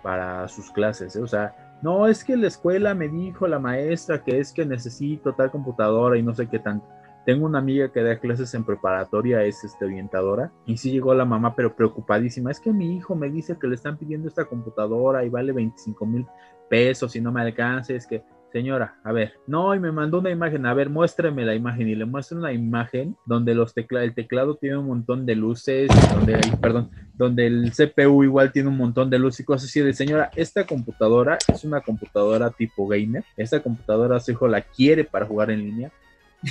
[0.00, 1.22] para sus clases, ¿eh?
[1.22, 5.34] o sea, no, es que la escuela me dijo la maestra que es que necesito
[5.34, 6.86] tal computadora y no sé qué tanto.
[7.26, 11.24] Tengo una amiga que da clases en preparatoria, es este, orientadora, y sí llegó la
[11.24, 12.52] mamá, pero preocupadísima.
[12.52, 16.06] Es que mi hijo me dice que le están pidiendo esta computadora y vale 25
[16.06, 16.24] mil
[16.70, 17.94] pesos y no me alcanza.
[17.94, 18.22] Es que
[18.52, 21.94] señora, a ver, no, y me mandó una imagen, a ver, muéstrame la imagen y
[21.96, 26.38] le muestra una imagen donde los tecla el teclado tiene un montón de luces, donde,
[26.60, 30.30] perdón, donde el CPU igual tiene un montón de luces y cosas así de, señora,
[30.36, 35.50] esta computadora es una computadora tipo gamer, esta computadora su hijo la quiere para jugar
[35.50, 35.92] en línea,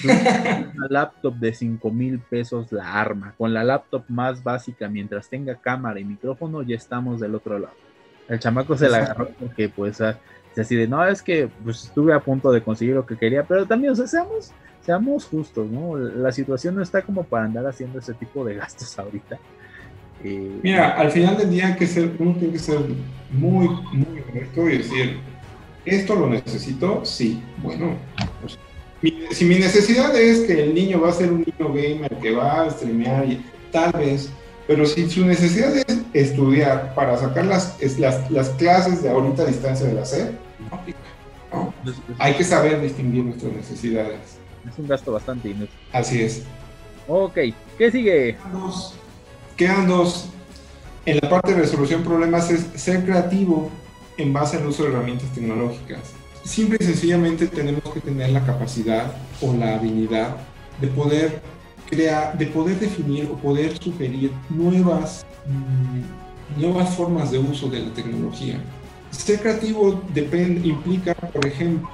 [0.03, 3.33] Una laptop de 5 mil pesos la arma.
[3.37, 7.75] Con la laptop más básica, mientras tenga cámara y micrófono, ya estamos del otro lado.
[8.27, 12.19] El chamaco se la agarró porque, pues, así de, no, es que pues, estuve a
[12.19, 15.97] punto de conseguir lo que quería, pero también, o sea, seamos, seamos justos, ¿no?
[15.97, 19.37] La situación no está como para andar haciendo ese tipo de gastos ahorita.
[20.23, 22.79] Eh, Mira, al final del día que ser, uno tiene que ser
[23.31, 25.19] muy, muy honesto y decir,
[25.85, 27.05] ¿esto lo necesito?
[27.05, 27.43] Sí.
[27.61, 27.95] Bueno,
[28.41, 28.57] pues,
[29.31, 32.63] si mi necesidad es que el niño va a ser un niño gamer que va
[32.63, 33.25] a streamear,
[33.71, 34.29] tal vez,
[34.67, 39.45] pero si su necesidad es estudiar para sacar las, las, las clases de ahorita a
[39.45, 40.99] distancia de la SED, no aplica.
[42.17, 44.37] Hay que saber distinguir nuestras necesidades.
[44.67, 45.69] Es un gasto bastante inútil.
[45.91, 46.43] Así es.
[47.07, 47.37] Ok,
[47.77, 48.35] ¿qué sigue?
[49.55, 50.29] Quedan dos.
[51.05, 53.69] En la parte de resolución de problemas es ser creativo
[54.17, 56.14] en base al uso de herramientas tecnológicas.
[56.45, 60.37] Simple y sencillamente tenemos que tener la capacidad o la habilidad
[60.79, 61.41] de poder
[61.89, 67.93] crear, de poder definir o poder sugerir nuevas, mm, nuevas formas de uso de la
[67.93, 68.59] tecnología.
[69.09, 71.89] Ser creativo depende, implica, por ejemplo,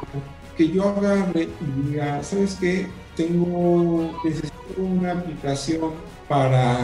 [0.57, 2.87] que yo agarre y diga, ¿sabes qué?
[3.15, 5.91] Tengo, necesito una aplicación
[6.27, 6.77] para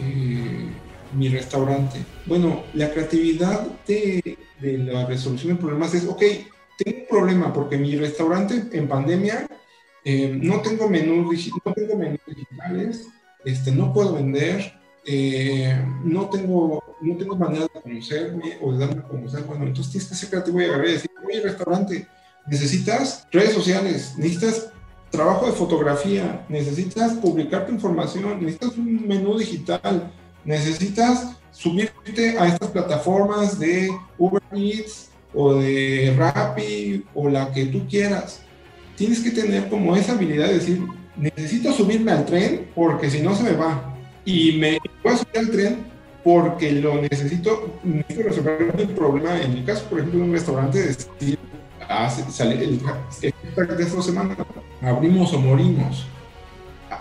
[0.00, 0.68] eh,
[1.16, 2.00] mi restaurante.
[2.26, 6.22] Bueno, la creatividad de, de, la resolución de problemas es, ok,
[6.76, 9.46] tengo un problema porque mi restaurante en pandemia
[10.04, 13.08] eh, no, tengo menús, no menús digitales,
[13.44, 14.72] este, no puedo vender,
[15.04, 19.42] eh, no, tengo, no tengo manera de conocerme o de darme a conocer.
[19.42, 22.06] Bueno, entonces tienes que ser creativo y agarrar y decir, oye, restaurante,
[22.46, 24.70] necesitas redes sociales, necesitas
[25.10, 30.12] trabajo de fotografía, necesitas publicar tu información, necesitas un menú digital,
[30.44, 35.05] necesitas subirte a estas plataformas de Uber Eats
[35.36, 38.40] o de Rappi o la que tú quieras.
[38.96, 40.80] Tienes que tener como esa habilidad de decir,
[41.16, 43.94] necesito subirme al tren porque si no se me va.
[44.24, 45.76] Y me voy a subir al tren
[46.24, 49.40] porque lo necesito, necesito resolver un problema.
[49.40, 51.38] En el caso, por ejemplo, de un restaurante, decir,
[52.30, 52.80] sale el,
[53.20, 54.36] de esta semana,
[54.80, 56.06] abrimos o morimos.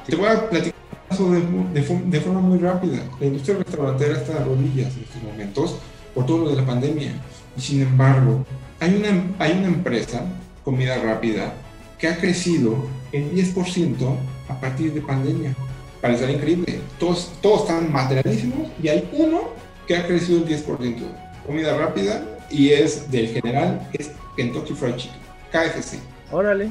[0.06, 0.76] Te voy a platicar
[1.10, 3.00] eso de, de, forma muy rápida.
[3.20, 5.78] La industria restaurantera está a rodillas en estos momentos
[6.14, 7.14] por todo lo de la pandemia.
[7.58, 8.46] Y sin embargo,
[8.80, 10.26] hay una, hay una empresa,
[10.64, 11.54] comida rápida,
[11.98, 14.18] que ha crecido en 10%
[14.50, 15.56] a partir de pandemia.
[16.02, 16.82] Parece increíble.
[17.00, 19.50] Todos, todos están materialísimos y hay uno
[19.88, 20.98] que ha crecido el 10%.
[21.46, 25.20] Comida rápida y es del general, es Kentucky Fried Chicken,
[25.52, 26.00] KFC.
[26.32, 26.70] Órale.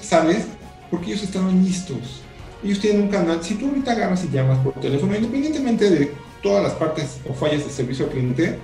[0.00, 0.46] ¿Sabes?
[0.90, 2.22] Porque ellos estaban listos.
[2.62, 3.42] Ellos tienen un canal.
[3.42, 6.12] Si tú ahorita agarras y llamas por teléfono, independientemente de
[6.42, 8.58] todas las partes o fallas de servicio al cliente,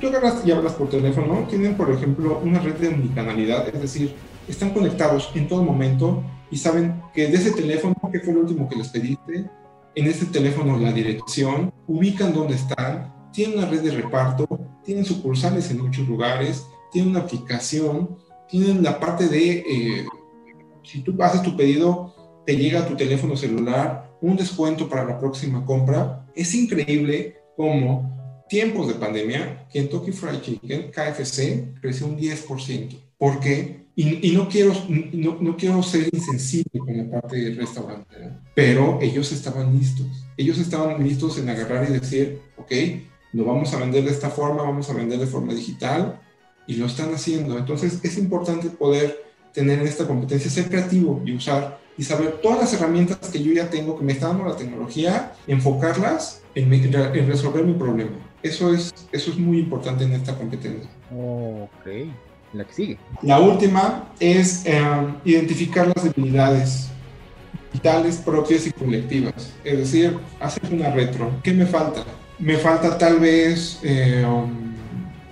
[0.00, 4.14] tú agarras y hablas por teléfono, tienen, por ejemplo, una red de omnicanalidad, es decir,
[4.48, 8.68] están conectados en todo momento y saben que de ese teléfono, que fue el último
[8.68, 9.50] que les pediste,
[9.94, 14.46] en ese teléfono la dirección, ubican dónde están, tienen una red de reparto,
[14.84, 18.16] tienen sucursales en muchos lugares, tienen una aplicación,
[18.48, 20.06] tienen la parte de, eh,
[20.84, 25.18] si tú haces tu pedido, te llega a tu teléfono celular un descuento para la
[25.18, 26.26] próxima compra.
[26.34, 28.16] Es increíble cómo
[28.48, 32.98] tiempos de pandemia, Kentucky Fried Chicken, KFC, creció un 10%.
[33.18, 33.86] ¿Por qué?
[33.98, 38.14] Y, no, quiero, no, no, quiero ser insensible con la parte del restaurante,
[38.54, 40.06] pero ellos estaban listos.
[40.36, 42.72] Ellos estaban listos en agarrar y decir, ok,
[43.32, 46.20] lo vamos a vender de esta forma, vamos a vender de forma digital,
[46.66, 47.56] y lo están haciendo.
[47.56, 52.74] Entonces es importante poder tener esta competencia, ser creativo y usar y saber todas las
[52.74, 57.64] herramientas que yo ya tengo, que me está dando la tecnología, enfocarlas en, en resolver
[57.64, 58.12] mi problema.
[58.42, 60.88] Eso es, eso es muy importante en esta competencia.
[61.10, 61.86] Ok,
[62.52, 62.98] la que sigue.
[63.22, 64.80] La última es eh,
[65.24, 66.88] identificar las debilidades
[67.72, 69.52] vitales, propias y colectivas.
[69.64, 71.30] Es decir, hacer una retro.
[71.42, 72.04] ¿Qué me falta?
[72.38, 73.80] Me falta tal vez...
[73.82, 74.24] Eh,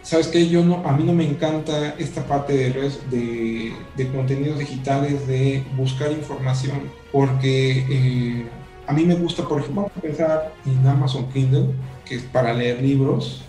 [0.02, 4.58] sabes que yo no, a mí no me encanta esta parte de, de, de contenidos
[4.58, 8.46] digitales, de buscar información, porque eh,
[8.86, 11.70] a mí me gusta, por ejemplo, vamos a pensar en Amazon Kindle,
[12.04, 13.42] que es para leer libros.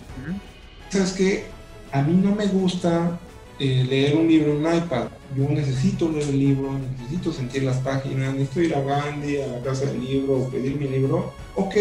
[0.90, 1.44] Sabes que
[1.92, 3.18] a mí no me gusta
[3.58, 5.08] eh, leer un libro en un iPad.
[5.36, 9.62] Yo necesito leer el libro, necesito sentir las páginas, necesito ir a Gandhi, a la
[9.62, 11.32] casa del libro, o pedir mi libro.
[11.54, 11.74] Ok,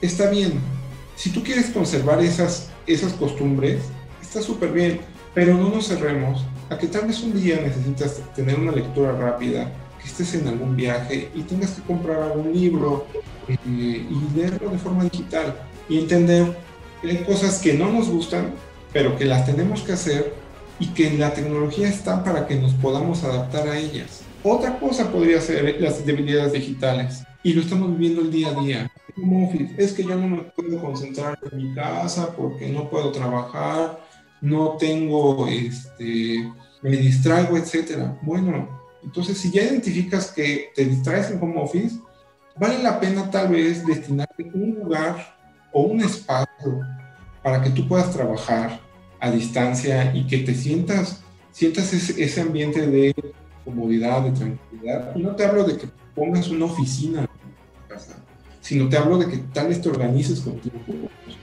[0.00, 0.60] está bien.
[1.16, 3.82] Si tú quieres conservar esas, esas costumbres,
[4.20, 5.00] está súper bien,
[5.34, 9.72] pero no nos cerremos a que tal vez un día necesitas tener una lectura rápida,
[10.00, 13.06] que estés en algún viaje y tengas que comprar algún libro
[13.48, 15.54] eh, y leerlo de forma digital
[15.88, 16.56] y entender
[17.00, 18.52] que hay cosas que no nos gustan,
[18.92, 20.34] pero que las tenemos que hacer
[20.78, 24.22] y que la tecnología está para que nos podamos adaptar a ellas.
[24.42, 28.92] Otra cosa podría ser las debilidades digitales y lo estamos viviendo el día a día.
[29.76, 34.00] es que yo no me puedo concentrar en mi casa porque no puedo trabajar,
[34.40, 36.50] no tengo, este,
[36.82, 38.18] me distraigo, etcétera.
[38.22, 38.68] Bueno,
[39.02, 42.00] entonces si ya identificas que te distraes en home office,
[42.56, 45.41] vale la pena tal vez destinarte un lugar
[45.72, 46.80] o un espacio
[47.42, 48.80] para que tú puedas trabajar
[49.20, 53.14] a distancia y que te sientas, sientas ese, ambiente de
[53.64, 55.14] comodidad, de tranquilidad.
[55.14, 58.16] No te hablo de que pongas una oficina en tu casa,
[58.60, 60.92] sino te hablo de que tal vez te organices con tiempo,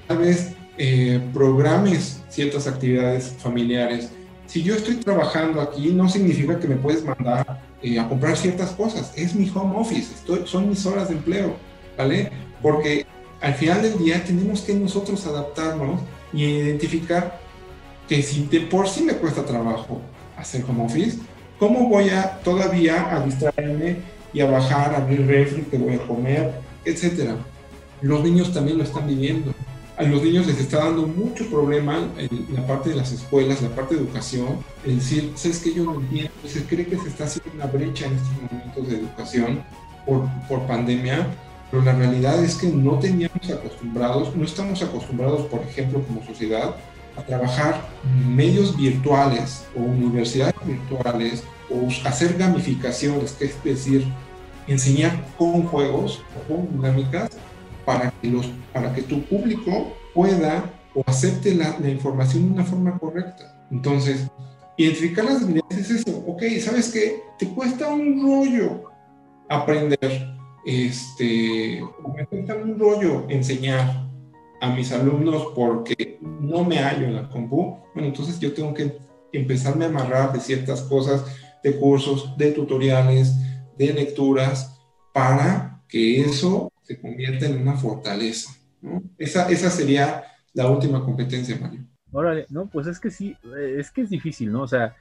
[0.08, 4.12] tal vez eh, programes ciertas actividades familiares.
[4.46, 8.72] Si yo estoy trabajando aquí, no significa que me puedes mandar eh, a comprar ciertas
[8.72, 9.14] cosas.
[9.16, 11.56] Es mi home office, estoy, son mis horas de empleo,
[11.98, 12.32] ¿vale?
[12.62, 13.06] Porque
[13.42, 16.02] al final del día tenemos que nosotros adaptarnos
[16.34, 17.40] y identificar
[18.08, 20.02] que si de por sí me cuesta trabajo
[20.38, 21.18] hacer home office,
[21.60, 23.98] ¿Cómo voy a todavía a distraerme
[24.32, 26.54] y a bajar, a abrir refri, que voy a comer,
[26.86, 27.36] etcétera?
[28.02, 29.54] Los niños también lo están viviendo.
[29.98, 33.76] A los niños les está dando mucho problema en la parte de las escuelas, la
[33.76, 36.32] parte de educación, el decir, ¿sabes que Yo no entiendo.
[36.48, 39.62] Se cree que se está haciendo una brecha en estos momentos de educación
[40.06, 41.28] por, por pandemia,
[41.72, 46.76] pero la realidad es que no teníamos acostumbrados, no estamos acostumbrados, por ejemplo, como sociedad,
[47.16, 47.82] a trabajar
[48.28, 54.06] medios virtuales o universidades virtuales o hacer gamificaciones, que es decir,
[54.68, 57.30] enseñar con juegos o con dinámicas
[57.86, 60.64] para que, los, para que tu público pueda
[60.96, 63.66] o acepte la, la información de una forma correcta.
[63.72, 64.28] Entonces,
[64.78, 66.24] identificar las debilidades es eso.
[66.26, 67.22] Ok, ¿sabes qué?
[67.38, 68.90] Te cuesta un rollo
[69.50, 71.82] aprender, este,
[72.16, 74.08] me cuesta un rollo enseñar
[74.62, 78.98] a mis alumnos porque no me hallo en la compu, bueno, entonces yo tengo que
[79.32, 81.26] empezarme a amarrar de ciertas cosas,
[81.64, 83.36] de cursos, de tutoriales,
[83.78, 84.82] de lecturas,
[85.14, 88.52] para que eso se convierta en una fortaleza.
[88.82, 89.02] ¿no?
[89.18, 91.86] Esa, esa sería la última competencia, Mario.
[92.12, 93.36] Órale, no, pues es que sí,
[93.78, 94.64] es que es difícil, ¿no?
[94.64, 94.96] O sea,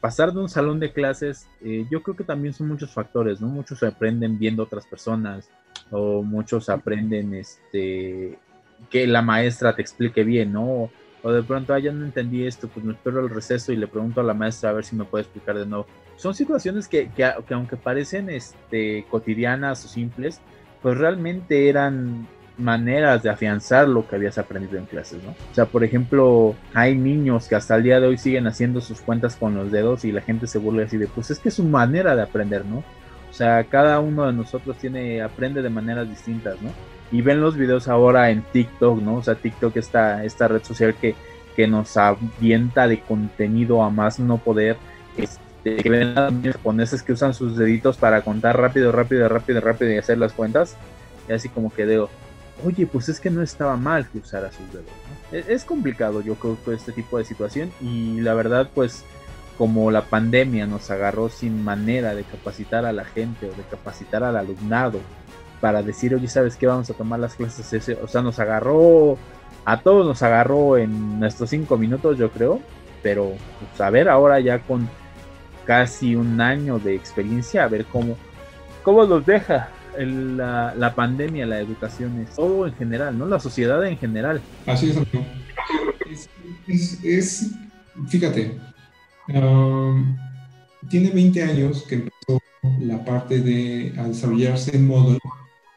[0.00, 3.48] pasar de un salón de clases, eh, yo creo que también son muchos factores, ¿no?
[3.48, 5.48] Muchos aprenden viendo otras personas,
[5.90, 8.38] o muchos aprenden este,
[8.90, 10.90] que la maestra te explique bien, ¿no?
[11.22, 13.88] O de pronto, ah, ya no entendí esto, pues me espero el receso y le
[13.88, 15.86] pregunto a la maestra a ver si me puede explicar de nuevo.
[16.16, 20.40] Son situaciones que, que, aunque parecen este, cotidianas o simples,
[20.82, 22.28] pues realmente eran
[22.58, 25.30] maneras de afianzar lo que habías aprendido en clases, ¿no?
[25.30, 29.00] O sea, por ejemplo, hay niños que hasta el día de hoy siguen haciendo sus
[29.00, 31.54] cuentas con los dedos y la gente se burla así de, pues es que es
[31.54, 32.78] su manera de aprender, ¿no?
[33.30, 36.70] O sea, cada uno de nosotros tiene, aprende de maneras distintas, ¿no?
[37.12, 39.16] y ven los videos ahora en TikTok, ¿no?
[39.16, 41.14] O sea, TikTok esta, esta red social que,
[41.54, 44.76] que nos avienta de contenido a más no poder,
[45.16, 49.60] este, que ven a los japoneses que usan sus deditos para contar rápido, rápido, rápido,
[49.60, 50.76] rápido y hacer las cuentas,
[51.28, 52.10] y así como que digo,
[52.64, 55.38] oye, pues es que no estaba mal que usara sus dedos, ¿no?
[55.38, 59.04] es, complicado yo creo que este tipo de situación y la verdad pues
[59.58, 64.22] como la pandemia nos agarró sin manera de capacitar a la gente o de capacitar
[64.22, 65.00] al alumnado
[65.60, 66.66] para decir, oye, ¿sabes qué?
[66.66, 67.72] Vamos a tomar las clases.
[67.72, 69.18] Ese, o sea, nos agarró,
[69.64, 72.60] a todos nos agarró en nuestros cinco minutos, yo creo.
[73.02, 74.88] Pero, pues, a ver, ahora ya con
[75.64, 78.16] casi un año de experiencia, a ver cómo,
[78.82, 83.26] cómo nos deja la, la, pandemia, la educación, todo en general, ¿no?
[83.26, 84.40] La sociedad en general.
[84.66, 85.24] Así es, amigo.
[86.66, 87.50] Es, es,
[88.08, 88.58] fíjate,
[89.28, 90.16] um,
[90.88, 92.40] tiene 20 años que empezó
[92.80, 95.18] la parte de desarrollarse en módulo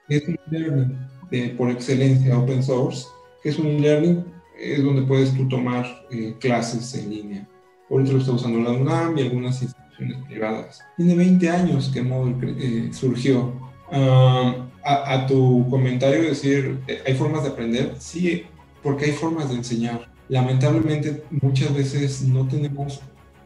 [0.09, 0.97] es un learning
[1.29, 3.05] de, por excelencia open source,
[3.43, 4.25] que es un learning,
[4.59, 7.47] es donde puedes tú tomar eh, clases en línea.
[7.89, 10.81] Ahorita lo está usando la UNAM y algunas instituciones privadas.
[10.97, 13.68] Tiene 20 años que Moodle eh, surgió.
[13.91, 17.95] A, a, tu comentario, decir, eh, ¿hay formas de aprender?
[17.99, 18.45] Sí,
[18.83, 20.09] porque hay formas de enseñar.
[20.27, 23.01] Lamentablemente, muchas veces no tenemos,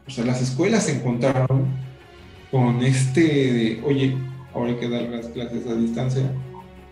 [0.08, 1.68] o sea, las escuelas se encontraron
[2.52, 4.18] con este de, oye,
[4.54, 6.32] ahora hay que dar las clases a distancia,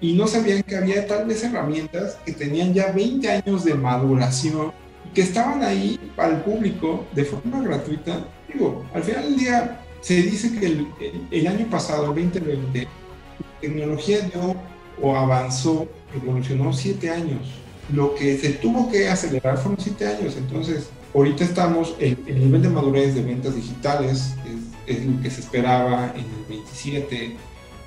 [0.02, 4.72] y no sabían que había tal vez herramientas que tenían ya 20 años de maduración,
[5.14, 8.26] que estaban ahí para el público de forma gratuita.
[8.52, 10.88] Digo, al final del día se dice que el,
[11.30, 12.88] el, año pasado, el 2020, la
[13.62, 14.56] tecnología dio
[15.02, 17.40] o avanzó, evolucionó 7 años.
[17.94, 20.36] Lo que se tuvo que acelerar fueron 7 años.
[20.38, 24.34] Entonces, ahorita estamos, el, el nivel de madurez de ventas digitales
[24.88, 27.38] es, es lo que se esperaba en el 27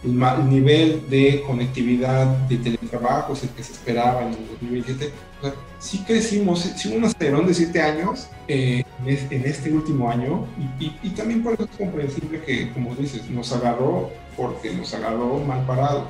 [0.05, 5.13] el, nivel de conectividad de teletrabajo es el que se esperaba en el 2027.
[5.41, 10.11] O sea, sí crecimos, sí hubo un acelerón de siete años eh, en este último
[10.11, 10.47] año
[10.79, 15.39] y, y, también por eso es comprensible que, como dices, nos agarró porque nos agarró
[15.39, 16.09] mal parados.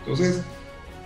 [0.00, 0.42] Entonces,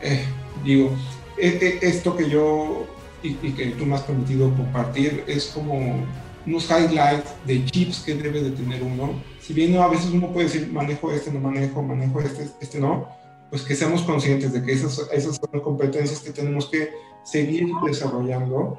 [0.03, 0.25] eh,
[0.65, 0.91] digo,
[1.37, 2.87] e, e, esto que yo
[3.23, 6.05] y, y, que tú me has permitido compartir es como
[6.47, 10.47] unos highlights de chips que debe de tener uno si bien a veces uno puede
[10.47, 13.09] decir, manejo este, no manejo, manejo este, este no,
[13.51, 16.91] pues que seamos conscientes de que esas, esas son competencias que tenemos que
[17.25, 18.79] seguir desarrollando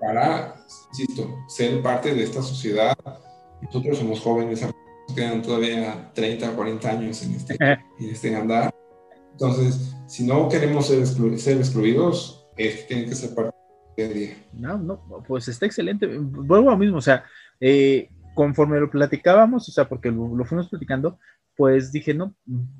[0.00, 2.96] para, insisto, ser parte de esta sociedad.
[3.60, 4.64] Nosotros somos jóvenes,
[5.14, 8.74] quedan todavía 30, 40 años en este, en este andar.
[9.32, 11.06] Entonces, si no queremos ser,
[11.38, 13.56] ser excluidos, esto tiene que ser parte
[13.96, 14.36] del día.
[14.52, 16.06] No, no, pues está excelente.
[16.06, 17.24] Vuelvo a lo mismo, o sea,
[17.60, 21.18] eh, conforme lo platicábamos, o sea, porque lo, fuimos platicando,
[21.56, 22.34] pues dije, no,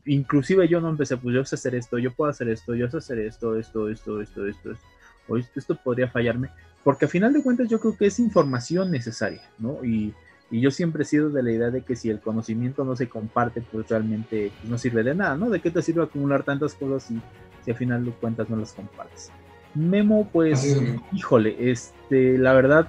[0.05, 2.99] inclusive yo no empecé, pues yo sé hacer esto, yo puedo hacer esto, yo sé
[2.99, 4.87] hacer esto, esto, esto, esto, esto, esto,
[5.28, 6.49] o esto, podría fallarme,
[6.83, 9.85] porque a final de cuentas yo creo que es información necesaria, ¿no?
[9.85, 10.14] Y,
[10.53, 13.09] y, yo siempre he sido de la idea de que si el conocimiento no se
[13.09, 15.50] comparte, pues realmente no sirve de nada, ¿no?
[15.50, 17.20] ¿De qué te sirve acumular tantas cosas si,
[17.64, 19.30] si a final de cuentas no las compartes?
[19.74, 20.78] Memo, pues,
[21.12, 22.88] híjole, este, la verdad,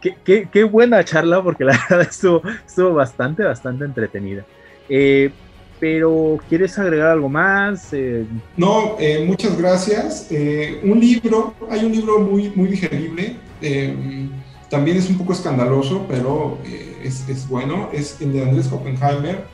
[0.00, 4.44] Qué, buena charla, porque la verdad estuvo, estuvo bastante, bastante entretenida.
[4.88, 5.30] Eh,
[5.80, 7.92] pero, ¿quieres agregar algo más?
[7.92, 8.24] Eh,
[8.56, 10.28] no, eh, muchas gracias.
[10.82, 13.36] un libro, hay un libro muy, muy digerible,
[14.68, 16.58] también es un poco escandaloso, pero
[17.02, 19.46] es, es, bueno, es el de Andrés Oppenheimer,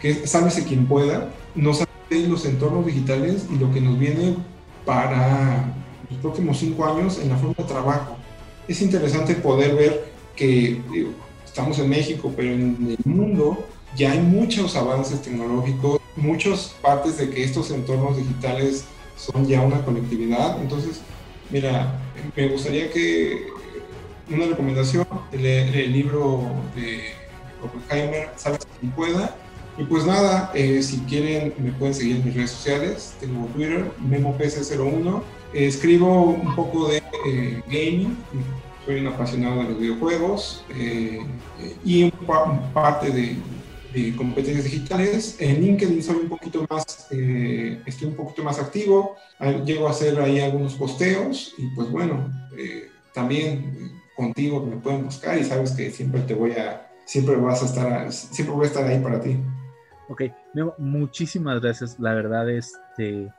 [0.00, 4.36] que es Sálvese quien pueda, nos de los entornos digitales y lo que nos viene
[4.84, 5.74] para
[6.08, 8.16] los próximos cinco años en la forma de trabajo
[8.68, 10.80] es interesante poder ver que
[11.44, 13.66] estamos en México, pero en el mundo
[13.96, 18.84] ya hay muchos avances tecnológicos, muchas partes de que estos entornos digitales
[19.16, 20.60] son ya una conectividad.
[20.60, 21.00] Entonces,
[21.50, 22.00] mira,
[22.36, 23.46] me gustaría que
[24.30, 26.42] una recomendación, leer el libro
[26.74, 27.12] de
[27.62, 29.36] Oppenheimer, Sabes quien pueda.
[29.78, 33.90] Y pues nada, eh, si quieren me pueden seguir en mis redes sociales, tengo Twitter,
[34.08, 35.22] MemoPC01,
[35.52, 38.16] escribo un poco de eh, gaming,
[38.86, 41.18] soy un apasionado de los videojuegos eh,
[41.84, 42.12] y en
[42.72, 43.36] parte de,
[44.14, 45.36] competencias digitales.
[45.40, 49.16] En LinkedIn soy un poquito más, eh, estoy un poquito más activo,
[49.64, 55.38] llego a hacer ahí algunos posteos y pues bueno, eh, también contigo me pueden buscar
[55.38, 58.84] y sabes que siempre te voy a, siempre vas a estar, siempre voy a estar
[58.84, 59.38] ahí para ti.
[60.08, 60.22] Ok,
[60.78, 63.30] muchísimas gracias, la verdad, este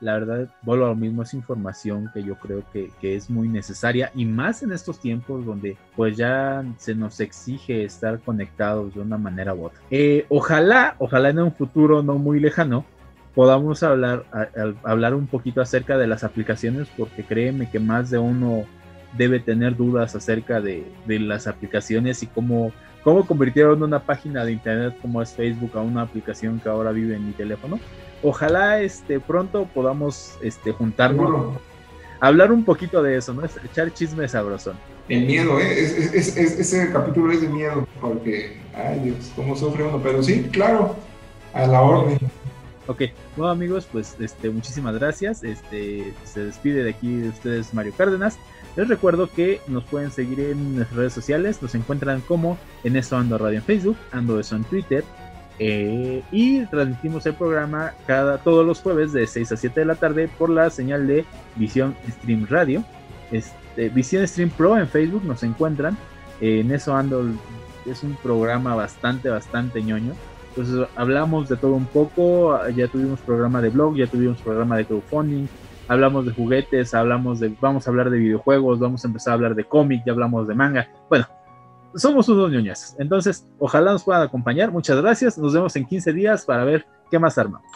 [0.00, 4.12] la verdad, vuelvo a lo mismo, es información que yo creo que, es muy necesaria
[4.14, 9.18] y más en estos tiempos donde pues ya se nos exige estar conectados de una
[9.18, 9.80] manera u otra.
[9.90, 12.84] Eh, ojalá, ojalá en un futuro no muy lejano
[13.34, 14.24] podamos hablar,
[14.82, 18.64] hablar un poquito acerca de las aplicaciones porque créeme que más de uno
[19.16, 24.52] debe tener dudas acerca de, de las aplicaciones y cómo, cómo convirtieron una página de
[24.52, 27.78] internet como es Facebook a una aplicación que ahora vive en mi teléfono
[28.22, 31.58] ojalá este pronto podamos este juntarnos
[32.20, 33.42] hablar un poquito de eso, ¿no?
[33.44, 34.76] Echar chisme sabrosón.
[35.08, 35.80] El miedo, ¿eh?
[35.80, 40.96] Es, ese capítulo es de miedo, porque, ay Dios, cómo sufre uno, pero sí, claro,
[41.54, 42.18] a la orden.
[42.86, 43.02] Ok,
[43.36, 45.44] bueno amigos, pues este, muchísimas gracias.
[45.44, 48.38] Este, se despide de aquí de ustedes Mario Cárdenas.
[48.78, 53.16] Les recuerdo que nos pueden seguir en nuestras redes sociales, nos encuentran como en esto
[53.16, 55.02] ando radio en Facebook, ando eso en Twitter,
[55.58, 59.96] eh, y transmitimos el programa cada todos los jueves de 6 a 7 de la
[59.96, 61.24] tarde por la señal de
[61.56, 62.84] Visión Stream Radio.
[63.32, 65.98] Este, Visión Stream Pro en Facebook nos encuentran.
[66.40, 67.26] en eso ando,
[67.84, 70.12] es un programa bastante, bastante ñoño.
[70.50, 72.56] Entonces hablamos de todo un poco.
[72.76, 75.48] Ya tuvimos programa de blog, ya tuvimos programa de crowdfunding.
[75.88, 79.54] Hablamos de juguetes, hablamos de, vamos a hablar de videojuegos, vamos a empezar a hablar
[79.54, 80.88] de cómic, ya hablamos de manga.
[81.08, 81.26] Bueno,
[81.94, 82.94] somos unos ñoñas.
[82.98, 84.70] Entonces, ojalá nos puedan acompañar.
[84.70, 85.38] Muchas gracias.
[85.38, 87.66] Nos vemos en 15 días para ver qué más armamos.